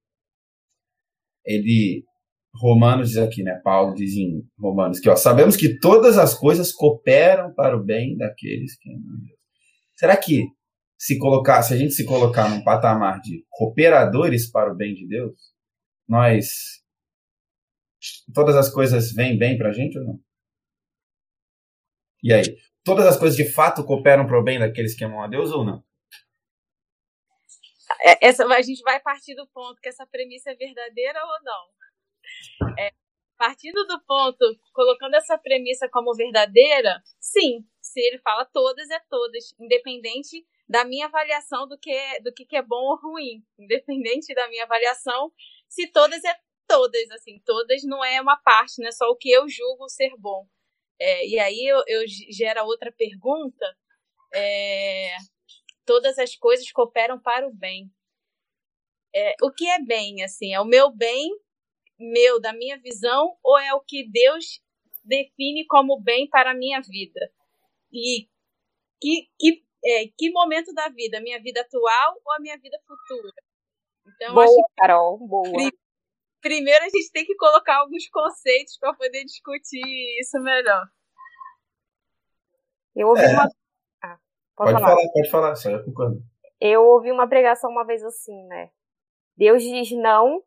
[1.47, 2.03] Ele,
[2.53, 3.59] Romanos diz aqui, né?
[3.63, 8.17] Paulo diz em Romanos que ó, sabemos que todas as coisas cooperam para o bem
[8.17, 9.39] daqueles que amam Deus.
[9.95, 10.45] Será que
[10.99, 15.07] se colocar, se a gente se colocar num patamar de cooperadores para o bem de
[15.07, 15.39] Deus,
[16.07, 16.83] nós
[18.33, 20.19] todas as coisas vêm bem para a gente ou não?
[22.21, 22.43] E aí,
[22.83, 25.63] todas as coisas de fato cooperam para o bem daqueles que amam a Deus ou
[25.63, 25.86] não?
[28.01, 32.77] É, essa, a gente vai partir do ponto que essa premissa é verdadeira ou não.
[32.79, 32.91] É,
[33.37, 37.65] partindo do ponto, colocando essa premissa como verdadeira, sim.
[37.81, 42.55] Se ele fala todas, é todas, independente da minha avaliação do que é, do que
[42.55, 45.31] é bom ou ruim, independente da minha avaliação,
[45.69, 46.35] se todas é
[46.67, 50.11] todas, assim, todas não é uma parte, não é só o que eu julgo ser
[50.17, 50.45] bom.
[50.99, 53.65] É, e aí eu, eu gera outra pergunta.
[54.33, 55.15] É,
[55.87, 57.89] todas as coisas cooperam para o bem.
[59.15, 60.53] É, o que é bem, assim?
[60.53, 61.31] É o meu bem,
[61.97, 64.61] meu, da minha visão, ou é o que Deus
[65.03, 67.31] define como bem para a minha vida?
[67.91, 68.27] E
[69.01, 71.21] que, que, é, que momento da vida?
[71.21, 73.33] Minha vida atual ou a minha vida futura?
[74.05, 75.71] Então, boa, acho que, Carol, boa.
[76.41, 79.81] Primeiro a gente tem que colocar alguns conceitos para poder discutir
[80.19, 80.85] isso melhor.
[82.95, 83.29] Eu ouvi é.
[83.29, 83.49] uma.
[84.57, 84.95] Pode, pode falar.
[84.95, 85.11] falar.
[85.13, 86.17] pode falar, só eu concordo.
[86.59, 88.69] Eu ouvi uma pregação uma vez assim, né?
[89.37, 90.41] Deus diz não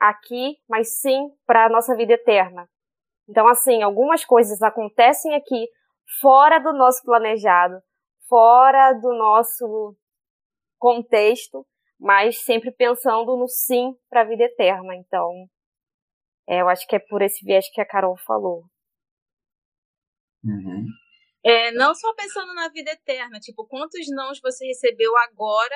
[0.00, 2.66] aqui, mas sim para a nossa vida eterna.
[3.28, 5.68] Então, assim, algumas coisas acontecem aqui
[6.20, 7.80] fora do nosso planejado,
[8.26, 9.94] fora do nosso
[10.78, 11.64] contexto,
[11.98, 14.96] mas sempre pensando no sim para a vida eterna.
[14.96, 15.30] Então,
[16.48, 18.64] é, eu acho que é por esse viés que a Carol falou.
[20.42, 20.86] Uhum.
[21.44, 25.74] É, não só pensando na vida eterna, tipo, quantos nãos você recebeu agora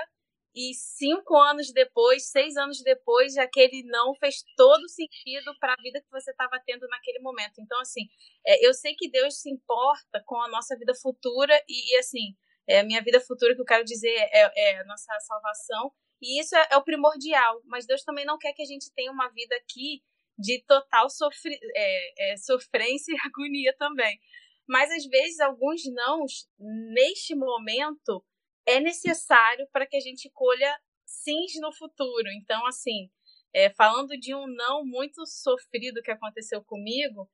[0.54, 6.00] e cinco anos depois, seis anos depois, aquele não fez todo sentido para a vida
[6.00, 7.60] que você estava tendo naquele momento.
[7.60, 8.02] Então, assim,
[8.46, 12.36] é, eu sei que Deus se importa com a nossa vida futura e, e assim,
[12.68, 16.56] é, minha vida futura que eu quero dizer é, é a nossa salvação e isso
[16.56, 17.60] é, é, o primordial.
[17.66, 20.02] Mas Deus também não quer que a gente tenha uma vida aqui
[20.38, 21.06] de total
[21.76, 24.18] é, é, sofrência e agonia também.
[24.66, 28.24] Mas às vezes alguns nãos, neste momento,
[28.66, 32.28] é necessário para que a gente colha sims no futuro.
[32.30, 33.10] Então, assim,
[33.52, 37.30] é, falando de um não muito sofrido que aconteceu comigo,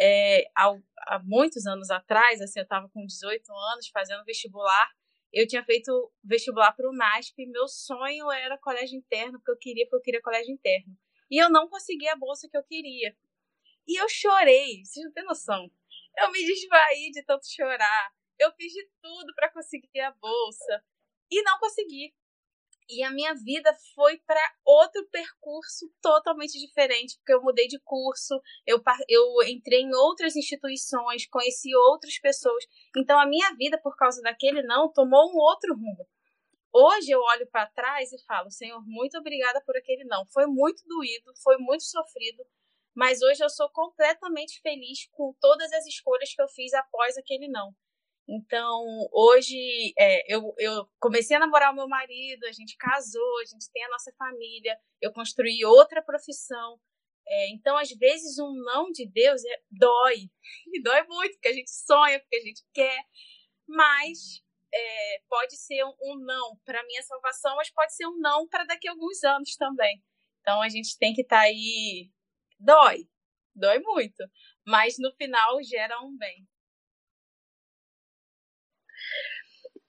[0.00, 0.72] é, há,
[1.08, 4.88] há, muitos anos atrás, assim, eu estava com 18 anos fazendo vestibular,
[5.32, 9.84] eu tinha feito vestibular para o NASP meu sonho era colégio interno, porque eu queria,
[9.84, 10.96] porque eu queria colégio interno.
[11.30, 13.14] E eu não consegui a bolsa que eu queria.
[13.86, 15.70] E eu chorei, vocês não têm noção.
[16.20, 18.10] Eu me desvaí de tanto chorar.
[18.38, 20.84] Eu fiz de tudo para conseguir a bolsa
[21.30, 22.14] e não consegui.
[22.90, 28.40] E a minha vida foi para outro percurso totalmente diferente, porque eu mudei de curso,
[28.66, 32.64] eu, eu entrei em outras instituições, conheci outras pessoas.
[32.96, 36.08] Então a minha vida, por causa daquele não, tomou um outro rumo.
[36.72, 40.24] Hoje eu olho para trás e falo, Senhor, muito obrigada por aquele não.
[40.26, 42.42] Foi muito doído, foi muito sofrido,
[42.98, 47.46] mas hoje eu sou completamente feliz com todas as escolhas que eu fiz após aquele
[47.46, 47.72] não.
[48.28, 53.44] Então, hoje, é, eu, eu comecei a namorar o meu marido, a gente casou, a
[53.44, 56.80] gente tem a nossa família, eu construí outra profissão.
[57.28, 60.28] É, então, às vezes, um não de Deus é, dói.
[60.74, 62.98] E dói muito, porque a gente sonha, porque a gente quer.
[63.68, 64.42] Mas
[64.74, 68.64] é, pode ser um, um não para minha salvação, mas pode ser um não para
[68.64, 70.02] daqui a alguns anos também.
[70.40, 72.10] Então, a gente tem que estar tá aí.
[72.58, 73.08] Dói.
[73.54, 74.24] Dói muito.
[74.66, 76.46] Mas no final gera um bem.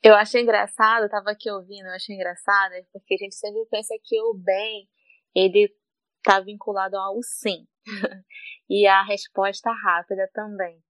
[0.02, 3.94] Eu achei engraçado, eu tava aqui ouvindo, eu achei engraçado, porque a gente sempre pensa
[4.02, 4.88] que o bem,
[5.36, 5.76] ele
[6.24, 7.68] tá vinculado ao sim.
[8.70, 10.82] e a resposta rápida também.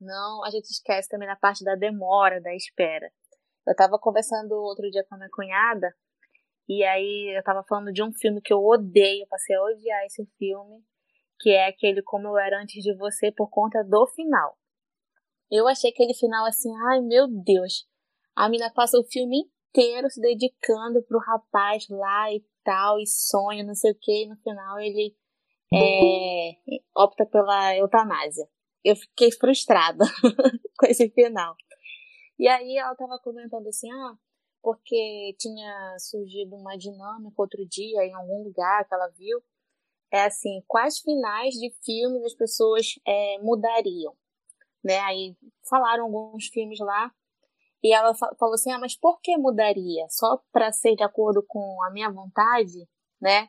[0.00, 3.10] não, a gente esquece também na parte da demora, da espera.
[3.66, 5.94] Eu tava conversando outro dia com a minha cunhada,
[6.68, 10.26] e aí eu tava falando de um filme que eu odeio, passei a odiar esse
[10.38, 10.82] filme,
[11.40, 14.56] que é aquele Como Eu Era Antes de Você por conta do final.
[15.50, 17.88] Eu achei aquele final assim, ai meu Deus.
[18.36, 23.64] A mina passa o filme inteiro se dedicando pro rapaz lá e tal, e sonha,
[23.64, 25.16] não sei o que, e no final ele
[25.74, 26.52] é,
[26.96, 28.46] opta pela eutanásia.
[28.84, 30.04] Eu fiquei frustrada
[30.78, 31.56] com esse final.
[32.38, 34.14] E aí ela tava comentando assim, ah,
[34.62, 39.42] porque tinha surgido uma dinâmica outro dia em algum lugar que ela viu.
[40.12, 44.14] É assim, quais finais de filmes as pessoas é, mudariam?
[44.82, 44.98] Né?
[45.00, 45.36] Aí
[45.68, 47.12] falaram alguns filmes lá
[47.82, 50.06] e ela falou assim: ah, mas por que mudaria?
[50.08, 52.88] Só para ser de acordo com a minha vontade,
[53.20, 53.48] né?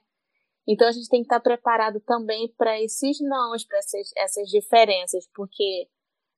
[0.67, 5.28] Então a gente tem que estar preparado também para esses nãos, para essas, essas diferenças,
[5.34, 5.89] porque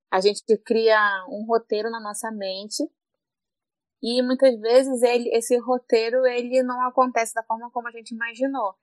[0.09, 0.97] a gente cria
[1.29, 2.83] um roteiro na nossa mente
[4.01, 8.75] e muitas vezes ele, esse roteiro ele não acontece da forma como a gente imaginou.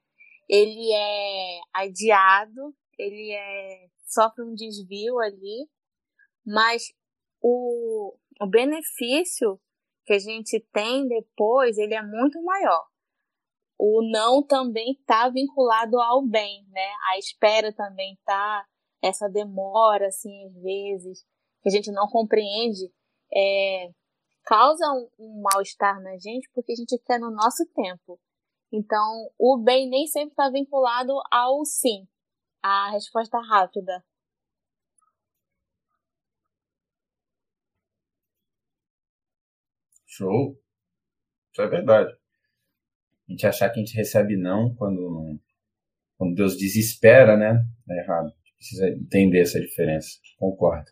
[0.49, 5.69] Ele é adiado, ele é sofre um desvio ali,
[6.45, 6.93] mas
[7.41, 9.59] o, o benefício
[10.05, 12.91] que a gente tem depois ele é muito maior
[13.83, 16.87] o não também está vinculado ao bem, né?
[17.09, 18.63] A espera também está,
[19.01, 21.25] essa demora, assim, às vezes,
[21.63, 22.91] que a gente não compreende,
[23.33, 23.89] é,
[24.45, 28.19] causa um, um mal-estar na gente porque a gente quer no nosso tempo.
[28.71, 32.07] Então, o bem nem sempre está vinculado ao sim,
[32.63, 34.03] a resposta rápida.
[40.05, 40.57] Show.
[41.51, 42.11] Isso é verdade.
[43.27, 45.39] A gente achar que a gente recebe não quando,
[46.17, 47.65] quando Deus desespera, né?
[47.89, 48.27] É errado.
[48.27, 50.19] A gente precisa entender essa diferença.
[50.37, 50.91] Concordo.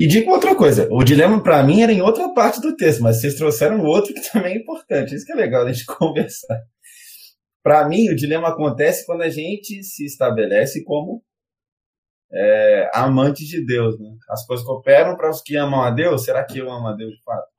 [0.00, 3.20] E digo outra coisa, o dilema para mim era em outra parte do texto, mas
[3.20, 5.14] vocês trouxeram outro que também é importante.
[5.14, 6.58] Isso que é legal a gente conversar.
[7.62, 11.22] Para mim, o dilema acontece quando a gente se estabelece como
[12.32, 14.00] é, amante de Deus.
[14.00, 14.16] Né?
[14.30, 16.24] As coisas cooperam para os que amam a Deus.
[16.24, 17.52] Será que eu amo a Deus de fato?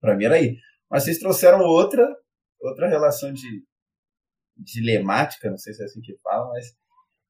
[0.00, 0.56] Para mim era aí.
[0.90, 2.08] Mas vocês trouxeram outra
[2.58, 3.62] outra relação de
[4.56, 6.74] dilemática, não sei se é assim que fala, mas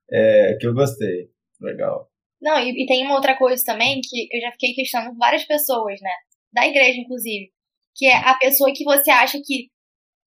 [0.09, 1.33] é, que eu gostei.
[1.61, 2.09] Legal.
[2.41, 6.01] Não, e, e, tem uma outra coisa também que eu já fiquei questionando várias pessoas,
[6.01, 6.13] né?
[6.53, 7.51] Da igreja, inclusive.
[7.97, 9.71] Que é a pessoa que você acha que,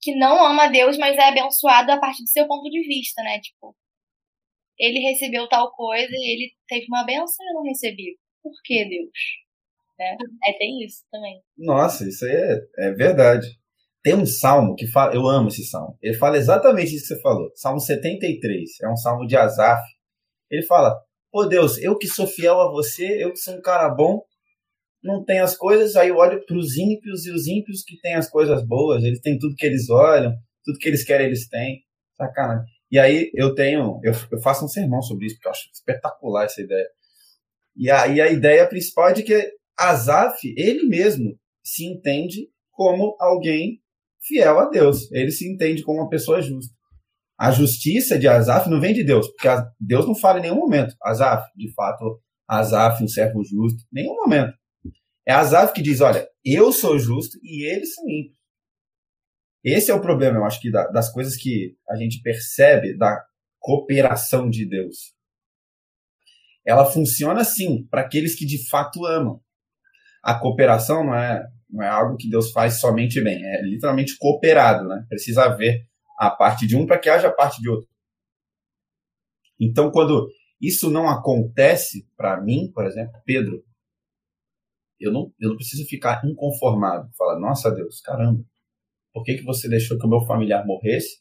[0.01, 3.39] que não ama Deus, mas é abençoado a partir do seu ponto de vista, né?
[3.39, 3.75] Tipo,
[4.77, 8.17] ele recebeu tal coisa e ele teve uma benção e eu não recebi.
[8.43, 9.09] Por que Deus?
[9.99, 10.13] É,
[10.49, 11.39] é tem isso também.
[11.57, 13.47] Nossa, isso aí é, é verdade.
[14.03, 15.95] Tem um salmo que fala, eu amo esse salmo.
[16.01, 17.51] Ele fala exatamente isso que você falou.
[17.55, 19.81] Salmo 73, é um salmo de Asaf.
[20.49, 20.99] Ele fala:
[21.31, 24.21] "Pô Deus, eu que sou fiel a você, eu que sou um cara bom,
[25.03, 28.15] não tenho as coisas, aí eu olho para os ímpios e os ímpios que têm
[28.15, 31.83] as coisas boas, eles têm tudo que eles olham, tudo que eles querem eles têm.
[32.15, 32.65] Sacanagem.
[32.91, 36.45] E aí eu tenho, eu, eu faço um sermão sobre isso, porque eu acho espetacular
[36.45, 36.87] essa ideia.
[37.75, 43.81] E aí a ideia principal é de que Asaf, ele mesmo, se entende como alguém
[44.19, 45.11] fiel a Deus.
[45.11, 46.73] Ele se entende como uma pessoa justa.
[47.41, 49.47] A justiça de Asaf não vem de Deus, porque
[49.79, 50.95] Deus não fala em nenhum momento.
[51.01, 54.53] Asaf, de fato, Asaf, um servo justo, nenhum momento.
[55.27, 58.37] É Asaf que diz: olha, eu sou justo e eles são ímpios.
[59.63, 63.25] Esse é o problema, eu acho que das coisas que a gente percebe da
[63.57, 65.15] cooperação de Deus.
[66.63, 69.41] Ela funciona sim para aqueles que de fato amam.
[70.23, 74.87] A cooperação não é não é algo que Deus faz somente bem, é literalmente cooperado,
[74.87, 75.07] né?
[75.09, 75.89] Precisa haver
[76.21, 77.89] a parte de um para que haja a parte de outro.
[79.59, 80.29] Então, quando
[80.61, 83.65] isso não acontece para mim, por exemplo, Pedro,
[84.99, 88.45] eu não, eu não preciso ficar inconformado, falar, nossa Deus, caramba,
[89.11, 91.19] por que, que você deixou que o meu familiar morresse?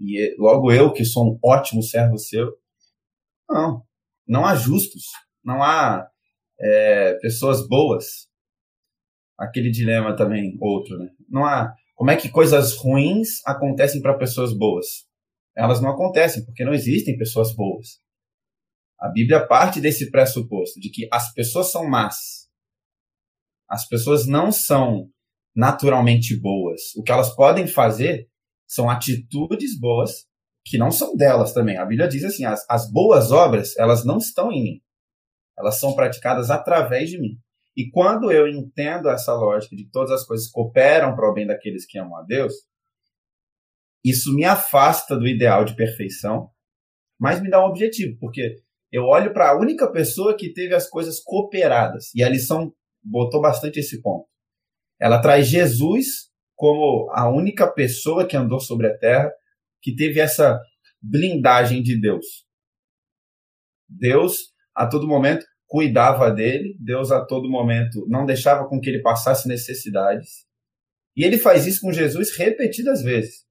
[0.00, 2.58] E logo eu, que sou um ótimo servo seu.
[3.48, 3.86] Não,
[4.26, 5.12] não há justos,
[5.44, 6.10] não há
[6.58, 8.28] é, pessoas boas
[9.38, 11.10] aquele dilema também, outro, né?
[11.28, 11.72] Não há.
[11.94, 14.86] Como é que coisas ruins acontecem para pessoas boas?
[15.56, 18.00] Elas não acontecem, porque não existem pessoas boas.
[18.98, 22.48] A Bíblia parte desse pressuposto, de que as pessoas são más.
[23.68, 25.08] As pessoas não são
[25.54, 26.80] naturalmente boas.
[26.96, 28.28] O que elas podem fazer
[28.66, 30.26] são atitudes boas
[30.66, 31.76] que não são delas também.
[31.76, 34.80] A Bíblia diz assim: as, as boas obras, elas não estão em mim.
[35.56, 37.38] Elas são praticadas através de mim.
[37.76, 41.46] E quando eu entendo essa lógica de que todas as coisas cooperam para o bem
[41.46, 42.52] daqueles que amam a Deus,
[44.04, 46.50] isso me afasta do ideal de perfeição,
[47.18, 48.62] mas me dá um objetivo, porque
[48.94, 52.14] Eu olho para a única pessoa que teve as coisas cooperadas.
[52.14, 52.72] E a lição
[53.02, 54.28] botou bastante esse ponto.
[55.00, 59.32] Ela traz Jesus como a única pessoa que andou sobre a terra
[59.82, 60.60] que teve essa
[61.02, 62.46] blindagem de Deus.
[63.88, 69.02] Deus, a todo momento, cuidava dele, Deus, a todo momento, não deixava com que ele
[69.02, 70.46] passasse necessidades.
[71.16, 73.44] E ele faz isso com Jesus repetidas vezes.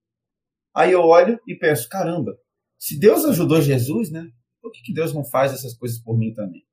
[0.76, 2.36] Aí eu olho e penso: caramba,
[2.78, 4.28] se Deus ajudou Jesus, né?
[4.64, 6.64] por que, que Deus não faz essas coisas por mim também?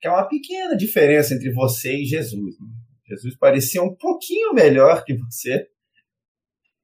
[0.00, 2.58] Que é uma pequena diferença entre você e Jesus.
[2.60, 2.66] Né?
[3.06, 5.66] Jesus parecia um pouquinho melhor que você.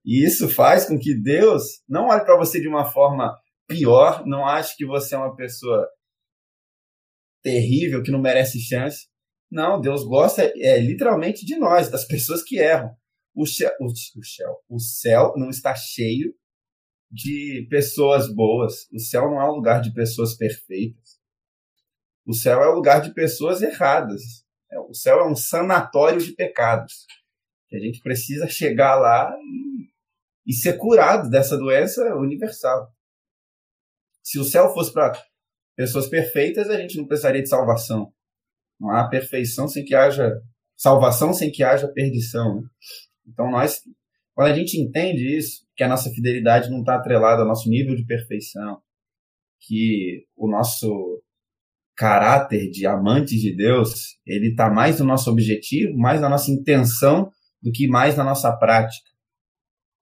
[0.04, 4.44] E isso faz com que Deus não olhe para você de uma forma pior, não
[4.44, 5.88] ache que você é uma pessoa
[7.46, 9.06] terrível, que não merece chance.
[9.48, 12.90] Não, Deus gosta é, literalmente de nós, das pessoas que erram.
[13.32, 16.34] O o, o, céu, o céu não está cheio
[17.08, 18.88] de pessoas boas.
[18.92, 21.20] O céu não é um lugar de pessoas perfeitas.
[22.26, 24.22] O céu é um lugar de pessoas erradas.
[24.72, 27.06] É, o céu é um sanatório de pecados.
[27.72, 32.92] A gente precisa chegar lá e, e ser curado dessa doença universal.
[34.24, 35.12] Se o céu fosse para
[35.76, 38.12] pessoas perfeitas, a gente não precisaria de salvação.
[38.80, 40.40] Não há perfeição sem que haja
[40.76, 42.56] salvação, sem que haja perdição.
[42.56, 42.68] Né?
[43.26, 43.82] Então nós
[44.36, 47.96] quando a gente entende isso, que a nossa fidelidade não está atrelada ao nosso nível
[47.96, 48.82] de perfeição,
[49.58, 51.22] que o nosso
[51.96, 57.30] caráter de amantes de Deus, ele está mais no nosso objetivo, mais na nossa intenção,
[57.62, 59.08] do que mais na nossa prática.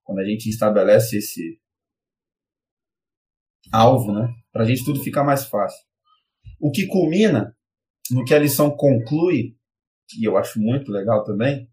[0.03, 1.57] Quando a gente estabelece esse
[3.71, 4.27] alvo, né?
[4.51, 5.79] Para a gente tudo ficar mais fácil.
[6.59, 7.55] O que culmina
[8.11, 9.55] no que a lição conclui,
[10.19, 11.67] e eu acho muito legal também,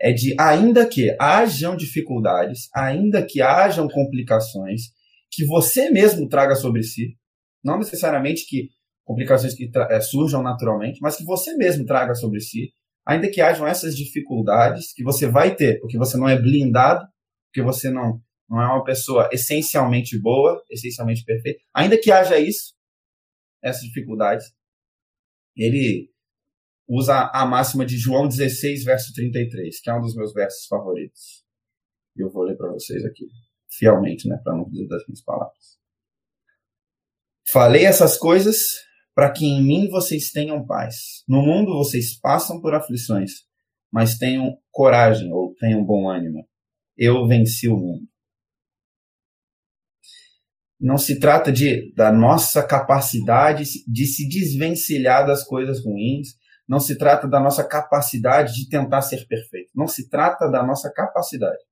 [0.00, 4.82] é de ainda que hajam dificuldades, ainda que hajam complicações,
[5.30, 7.16] que você mesmo traga sobre si,
[7.64, 8.68] não necessariamente que
[9.04, 12.72] complicações que é, surjam naturalmente, mas que você mesmo traga sobre si,
[13.06, 17.06] ainda que hajam essas dificuldades que você vai ter, porque você não é blindado,
[17.48, 18.20] porque você não,
[18.52, 22.74] não é uma pessoa essencialmente boa, essencialmente perfeita, ainda que haja isso,
[23.62, 24.44] essas dificuldades,
[25.56, 26.10] ele
[26.86, 31.42] usa a máxima de João 16, verso 33, que é um dos meus versos favoritos.
[32.14, 33.26] E eu vou ler para vocês aqui,
[33.70, 35.78] fielmente, né, para não dizer das minhas palavras.
[37.48, 38.82] Falei essas coisas
[39.14, 41.24] para que em mim vocês tenham paz.
[41.26, 43.46] No mundo vocês passam por aflições,
[43.90, 46.46] mas tenham coragem ou tenham bom ânimo.
[46.98, 48.11] Eu venci o mundo.
[50.82, 56.30] Não se trata de, da nossa capacidade de se desvencilhar das coisas ruins,
[56.68, 59.70] não se trata da nossa capacidade de tentar ser perfeito.
[59.76, 61.62] Não se trata da nossa capacidade.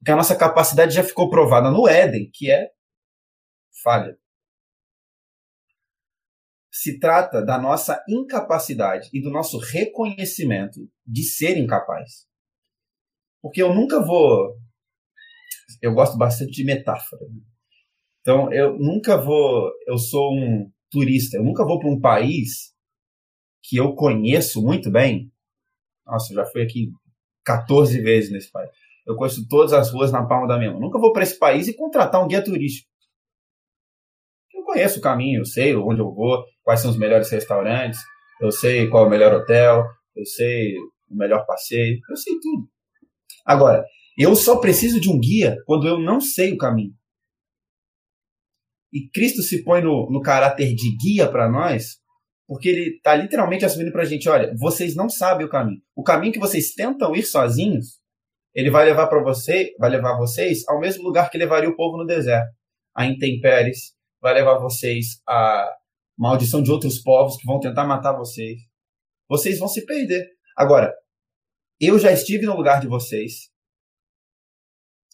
[0.00, 2.70] Porque a nossa capacidade já ficou provada no Éden, que é
[3.84, 4.18] falha.
[6.72, 12.26] Se trata da nossa incapacidade e do nosso reconhecimento de ser incapaz.
[13.40, 14.58] Porque eu nunca vou.
[15.80, 17.22] Eu gosto bastante de metáfora.
[17.26, 17.53] Né?
[18.24, 19.70] Então, eu nunca vou.
[19.86, 22.72] Eu sou um turista, eu nunca vou para um país
[23.62, 25.30] que eu conheço muito bem,
[26.06, 26.90] nossa, eu já fui aqui
[27.44, 28.70] 14 vezes nesse país.
[29.06, 30.80] Eu conheço todas as ruas na palma da minha mão.
[30.80, 32.88] Nunca vou para esse país e contratar um guia turístico.
[34.54, 38.00] Eu conheço o caminho, eu sei onde eu vou, quais são os melhores restaurantes,
[38.40, 39.84] eu sei qual é o melhor hotel,
[40.16, 40.74] eu sei
[41.10, 42.68] o melhor passeio, eu sei tudo.
[43.44, 43.84] Agora,
[44.16, 46.94] eu só preciso de um guia quando eu não sei o caminho.
[48.94, 51.98] E Cristo se põe no, no caráter de guia para nós
[52.46, 55.80] porque ele está literalmente assumindo para a gente: olha, vocês não sabem o caminho.
[55.94, 58.00] O caminho que vocês tentam ir sozinhos,
[58.54, 61.96] ele vai levar para você, vai levar vocês ao mesmo lugar que levaria o povo
[61.96, 62.54] no deserto,
[62.94, 65.70] a intempéries, vai levar vocês à
[66.16, 68.60] maldição de outros povos que vão tentar matar vocês.
[69.28, 70.24] Vocês vão se perder.
[70.56, 70.94] Agora,
[71.80, 73.50] eu já estive no lugar de vocês.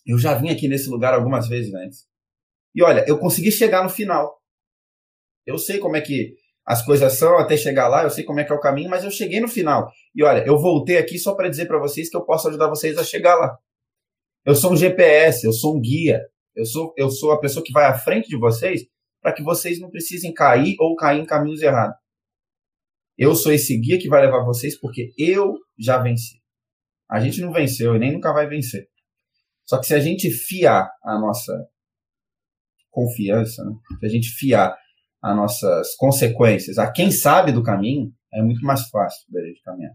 [0.05, 2.07] Eu já vim aqui nesse lugar algumas vezes antes.
[2.75, 4.41] E olha, eu consegui chegar no final.
[5.47, 8.45] Eu sei como é que as coisas são até chegar lá, eu sei como é
[8.45, 9.91] que é o caminho, mas eu cheguei no final.
[10.15, 12.97] E olha, eu voltei aqui só para dizer para vocês que eu posso ajudar vocês
[12.97, 13.59] a chegar lá.
[14.45, 16.21] Eu sou um GPS, eu sou um guia,
[16.55, 18.83] eu sou, eu sou a pessoa que vai à frente de vocês
[19.21, 21.97] para que vocês não precisem cair ou cair em caminhos errados.
[23.19, 26.41] Eu sou esse guia que vai levar vocês porque eu já venci.
[27.11, 28.89] A gente não venceu e nem nunca vai vencer.
[29.65, 31.53] Só que se a gente fiar a nossa
[32.91, 33.73] confiança, né?
[33.99, 34.77] se a gente fiar
[35.23, 39.93] as nossas consequências a quem sabe do caminho, é muito mais fácil da gente caminhar.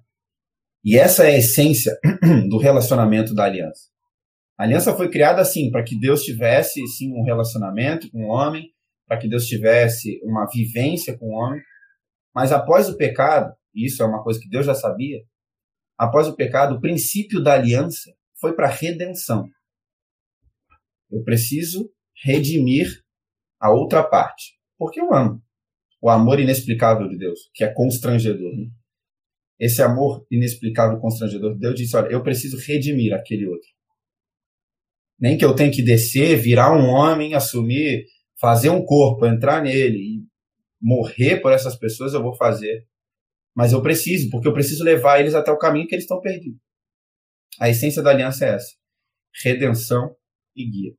[0.84, 1.98] E essa é a essência
[2.50, 3.90] do relacionamento da aliança.
[4.58, 8.70] A aliança foi criada assim, para que Deus tivesse sim um relacionamento com o homem,
[9.08, 11.62] para que Deus tivesse uma vivência com o homem.
[12.34, 15.22] Mas após o pecado, isso é uma coisa que Deus já sabia,
[15.98, 19.48] após o pecado, o princípio da aliança foi para redenção.
[21.12, 21.90] Eu preciso
[22.24, 22.88] redimir
[23.60, 25.42] a outra parte, porque eu amo.
[26.02, 28.56] O amor inexplicável de Deus, que é constrangedor.
[28.56, 28.68] Né?
[29.60, 33.68] Esse amor inexplicável, constrangedor, Deus disse: Olha, eu preciso redimir aquele outro.
[35.20, 38.06] Nem que eu tenha que descer, virar um homem, assumir,
[38.40, 40.26] fazer um corpo, entrar nele e
[40.82, 42.86] morrer por essas pessoas, eu vou fazer.
[43.56, 46.60] Mas eu preciso, porque eu preciso levar eles até o caminho que eles estão perdidos.
[47.60, 48.76] A essência da aliança é essa:
[49.44, 50.16] redenção
[50.56, 50.94] e guia.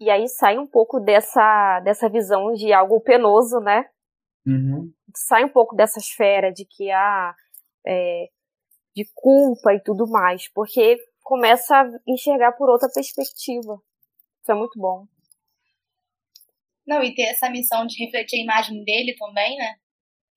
[0.00, 3.84] E aí sai um pouco dessa, dessa visão de algo penoso, né?
[4.46, 4.90] Uhum.
[5.14, 7.34] Sai um pouco dessa esfera de que há
[7.86, 8.28] é,
[8.96, 13.78] de culpa e tudo mais, porque começa a enxergar por outra perspectiva.
[14.40, 15.06] Isso é muito bom.
[16.86, 19.76] Não, e ter essa missão de refletir a imagem dele também, né?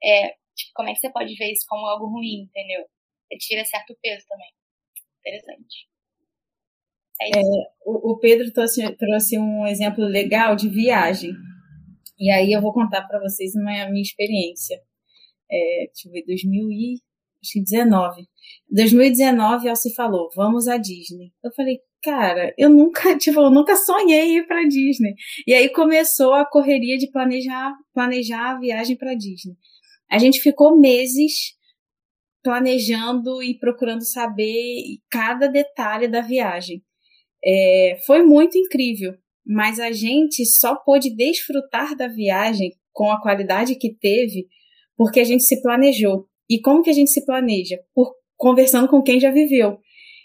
[0.03, 2.85] É, tipo, como é que você pode ver isso como algo ruim, entendeu?
[3.27, 4.51] Você tira certo peso também.
[5.19, 5.92] Interessante.
[7.21, 7.41] É,
[7.85, 11.31] o, o, Pedro trouxe, trouxe um exemplo legal de viagem.
[12.19, 14.77] E aí eu vou contar para vocês uma, a minha experiência.
[15.51, 18.27] É, deixa eu ver, 2019.
[18.69, 21.31] 2019, Elsie falou, vamos à Disney.
[21.43, 25.13] Eu falei, cara, eu nunca, tipo, eu nunca sonhei ir para Disney.
[25.47, 29.55] E aí começou a correria de planejar, planejar a viagem para Disney.
[30.09, 31.55] A gente ficou meses
[32.43, 36.83] planejando e procurando saber cada detalhe da viagem.
[37.45, 39.13] É, foi muito incrível,
[39.45, 44.47] mas a gente só pôde desfrutar da viagem com a qualidade que teve
[44.95, 46.27] porque a gente se planejou.
[46.49, 47.77] E como que a gente se planeja?
[47.93, 49.79] Por conversando com quem já viveu.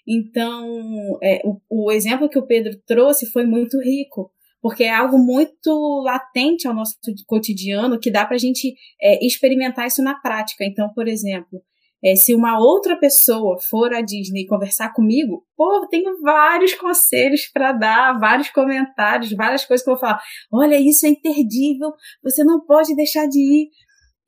[0.06, 5.18] Então, é, o, o exemplo que o Pedro trouxe foi muito rico, porque é algo
[5.18, 6.96] muito latente ao nosso
[7.26, 10.64] cotidiano que dá para a gente é, experimentar isso na prática.
[10.64, 11.62] Então, por exemplo,
[12.05, 17.72] é, se uma outra pessoa for à Disney conversar comigo, pô, tenho vários conselhos para
[17.72, 20.20] dar, vários comentários, várias coisas que eu vou falar.
[20.53, 21.92] Olha, isso é imperdível,
[22.22, 23.70] você não pode deixar de ir.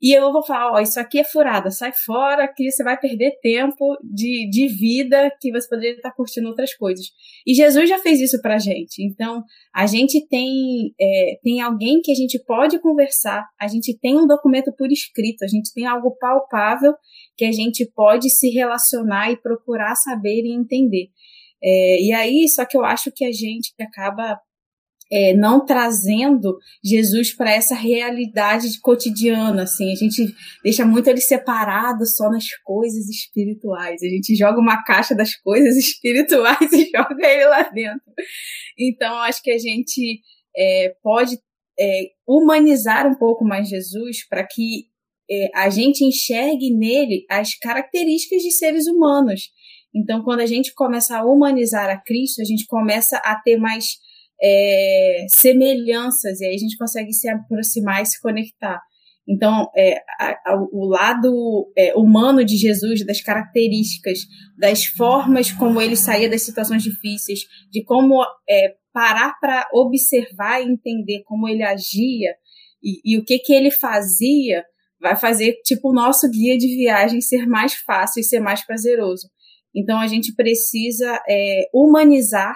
[0.01, 3.37] E eu vou falar, ó, isso aqui é furada, sai fora, que você vai perder
[3.39, 7.05] tempo de, de vida que você poderia estar curtindo outras coisas.
[7.45, 9.03] E Jesus já fez isso pra gente.
[9.03, 9.43] Então,
[9.73, 14.25] a gente tem, é, tem alguém que a gente pode conversar, a gente tem um
[14.25, 16.93] documento por escrito, a gente tem algo palpável
[17.37, 21.09] que a gente pode se relacionar e procurar saber e entender.
[21.63, 24.39] É, e aí, só que eu acho que a gente acaba
[25.11, 30.33] é, não trazendo Jesus para essa realidade cotidiana, assim, a gente
[30.63, 35.75] deixa muito ele separado só nas coisas espirituais, a gente joga uma caixa das coisas
[35.77, 38.01] espirituais e joga ele lá dentro.
[38.79, 40.21] Então, acho que a gente
[40.55, 41.37] é, pode
[41.77, 44.85] é, humanizar um pouco mais Jesus para que
[45.29, 49.49] é, a gente enxergue nele as características de seres humanos.
[49.93, 53.97] Então, quando a gente começa a humanizar a Cristo, a gente começa a ter mais
[54.41, 58.79] é, semelhanças, e aí a gente consegue se aproximar e se conectar.
[59.27, 64.19] Então, é, a, a, o lado é, humano de Jesus, das características,
[64.57, 70.71] das formas como ele saía das situações difíceis, de como é, parar para observar e
[70.71, 72.35] entender como ele agia
[72.83, 74.63] e, e, o que, que ele fazia,
[74.99, 79.29] vai fazer tipo o nosso guia de viagem ser mais fácil e ser mais prazeroso.
[79.73, 82.55] Então, a gente precisa é, humanizar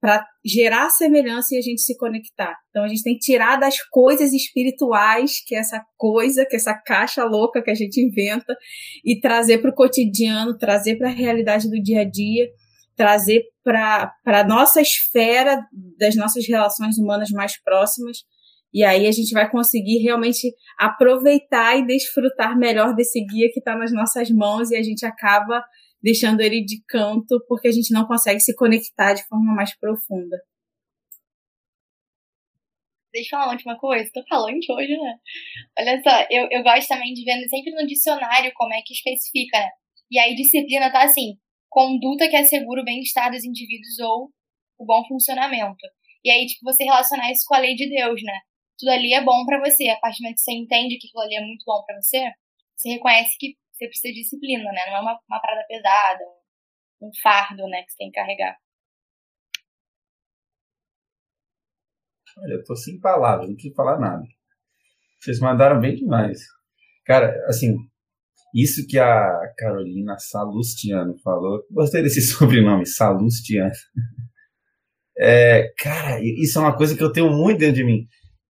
[0.00, 2.56] para gerar semelhança e a gente se conectar.
[2.70, 6.58] Então a gente tem que tirar das coisas espirituais, que é essa coisa, que é
[6.58, 8.56] essa caixa louca que a gente inventa,
[9.04, 12.48] e trazer para o cotidiano, trazer para a realidade do dia a dia,
[12.96, 15.60] trazer para a nossa esfera
[15.98, 18.18] das nossas relações humanas mais próximas.
[18.72, 23.74] E aí a gente vai conseguir realmente aproveitar e desfrutar melhor desse guia que está
[23.74, 25.64] nas nossas mãos e a gente acaba
[26.02, 30.36] deixando ele de canto porque a gente não consegue se conectar de forma mais profunda.
[33.12, 35.18] Deixa eu falar uma última coisa, tô falante hoje, né?
[35.78, 39.58] Olha só, eu, eu gosto também de ver sempre no dicionário como é que especifica,
[39.58, 39.70] né?
[40.10, 41.38] E aí disciplina tá assim,
[41.68, 44.30] conduta que assegura o bem-estar dos indivíduos ou
[44.78, 45.86] o bom funcionamento.
[46.24, 48.38] E aí, tipo, você relacionar isso com a lei de Deus, né?
[48.78, 49.88] Tudo ali é bom para você.
[49.88, 52.30] A partir do momento que você entende que aquilo ali é muito bom para você,
[52.76, 54.86] você reconhece que você precisa de disciplina, né?
[54.88, 56.24] Não é uma, uma parada pesada,
[57.00, 58.56] um fardo, né, que você tem que carregar.
[62.38, 64.22] Olha, eu tô sem palavras, não preciso falar nada.
[65.20, 66.40] Vocês mandaram bem demais.
[67.04, 67.76] Cara, assim,
[68.54, 73.72] isso que a Carolina Salustiano falou, gostei desse sobrenome, Salustiano.
[75.18, 78.06] É, cara, isso é uma coisa que eu tenho muito dentro de mim.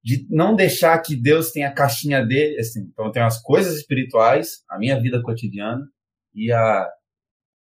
[0.09, 2.59] De não deixar que Deus tenha a caixinha dele.
[2.59, 5.87] Assim, então, tenho as coisas espirituais, a minha vida cotidiana
[6.35, 6.91] e a,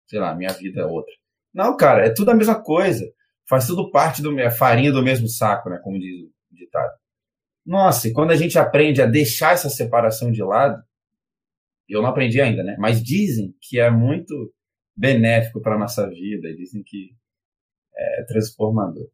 [0.08, 1.12] sei lá, a minha vida outra.
[1.54, 3.06] Não, cara, é tudo a mesma coisa.
[3.50, 5.78] Faz tudo parte do a farinha do mesmo saco, né?
[5.84, 6.94] Como diz o ditado.
[7.66, 10.82] Nossa, e quando a gente aprende a deixar essa separação de lado,
[11.90, 12.78] eu não aprendi ainda, né?
[12.80, 14.34] Mas dizem que é muito
[14.96, 17.10] benéfico para nossa vida, dizem que
[17.94, 19.10] é transformador.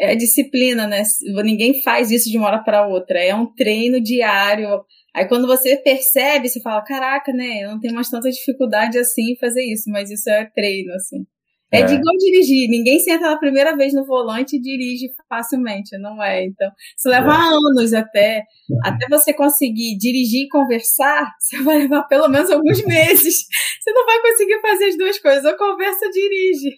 [0.00, 1.02] É disciplina, né?
[1.44, 3.22] Ninguém faz isso de uma hora para outra.
[3.22, 4.82] É um treino diário.
[5.14, 7.64] Aí quando você percebe, você fala, caraca, né?
[7.64, 11.26] Eu não tenho mais tanta dificuldade assim em fazer isso, mas isso é treino, assim.
[11.72, 12.68] É, é de igual dirigir.
[12.68, 16.44] Ninguém senta na primeira vez no volante e dirige facilmente, não é?
[16.44, 17.36] Então, isso leva é.
[17.36, 18.42] anos até.
[18.82, 23.34] Até você conseguir dirigir e conversar, você vai levar pelo menos alguns meses.
[23.80, 26.74] Você não vai conseguir fazer as duas coisas, ou conversa ou dirige.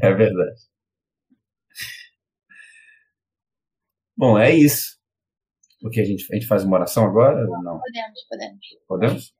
[0.00, 0.71] É verdade.
[4.22, 5.00] Bom, é isso.
[5.80, 7.80] Porque a gente, a gente faz uma oração agora ou não?
[7.80, 8.66] Podemos, podemos.
[8.86, 9.34] Podemos?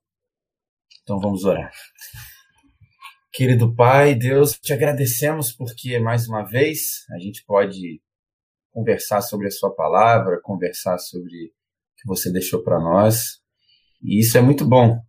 [1.04, 1.70] Então vamos orar.
[3.32, 8.02] Querido Pai, Deus, te agradecemos porque mais uma vez a gente pode
[8.72, 11.52] conversar sobre a Sua palavra, conversar sobre o
[11.98, 13.40] que você deixou para nós.
[14.02, 15.00] E isso é muito bom,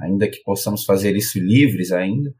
[0.00, 2.32] ainda que possamos fazer isso livres ainda,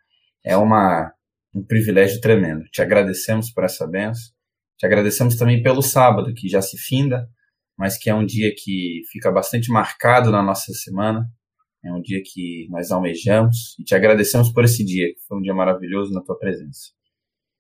[0.45, 1.13] é uma,
[1.53, 2.63] um privilégio tremendo.
[2.67, 4.36] Te agradecemos por essa benção.
[4.79, 7.29] Te agradecemos também pelo sábado, que já se finda,
[7.79, 11.27] mas que é um dia que fica bastante marcado na nossa semana.
[11.85, 15.41] É um dia que nós almejamos e te agradecemos por esse dia, que foi um
[15.41, 16.91] dia maravilhoso na tua presença.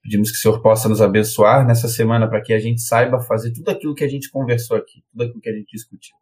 [0.02, 3.52] Pedimos que o Senhor possa nos abençoar nessa semana para que a gente saiba fazer
[3.52, 6.16] tudo aquilo que a gente conversou aqui, tudo aquilo que a gente discutiu.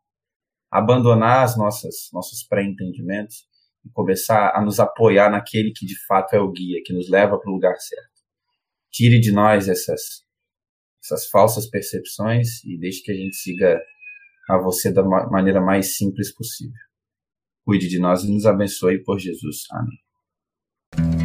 [0.70, 3.46] Abandonar as nossas nossos pré-entendimentos
[3.84, 7.38] e começar a nos apoiar naquele que de fato é o guia, que nos leva
[7.38, 8.08] para o lugar certo.
[8.90, 10.23] Tire de nós essas
[11.04, 13.78] essas falsas percepções e deixe que a gente siga
[14.48, 16.72] a você da maneira mais simples possível.
[17.64, 19.64] Cuide de nós e nos abençoe por Jesus.
[19.70, 21.23] Amém.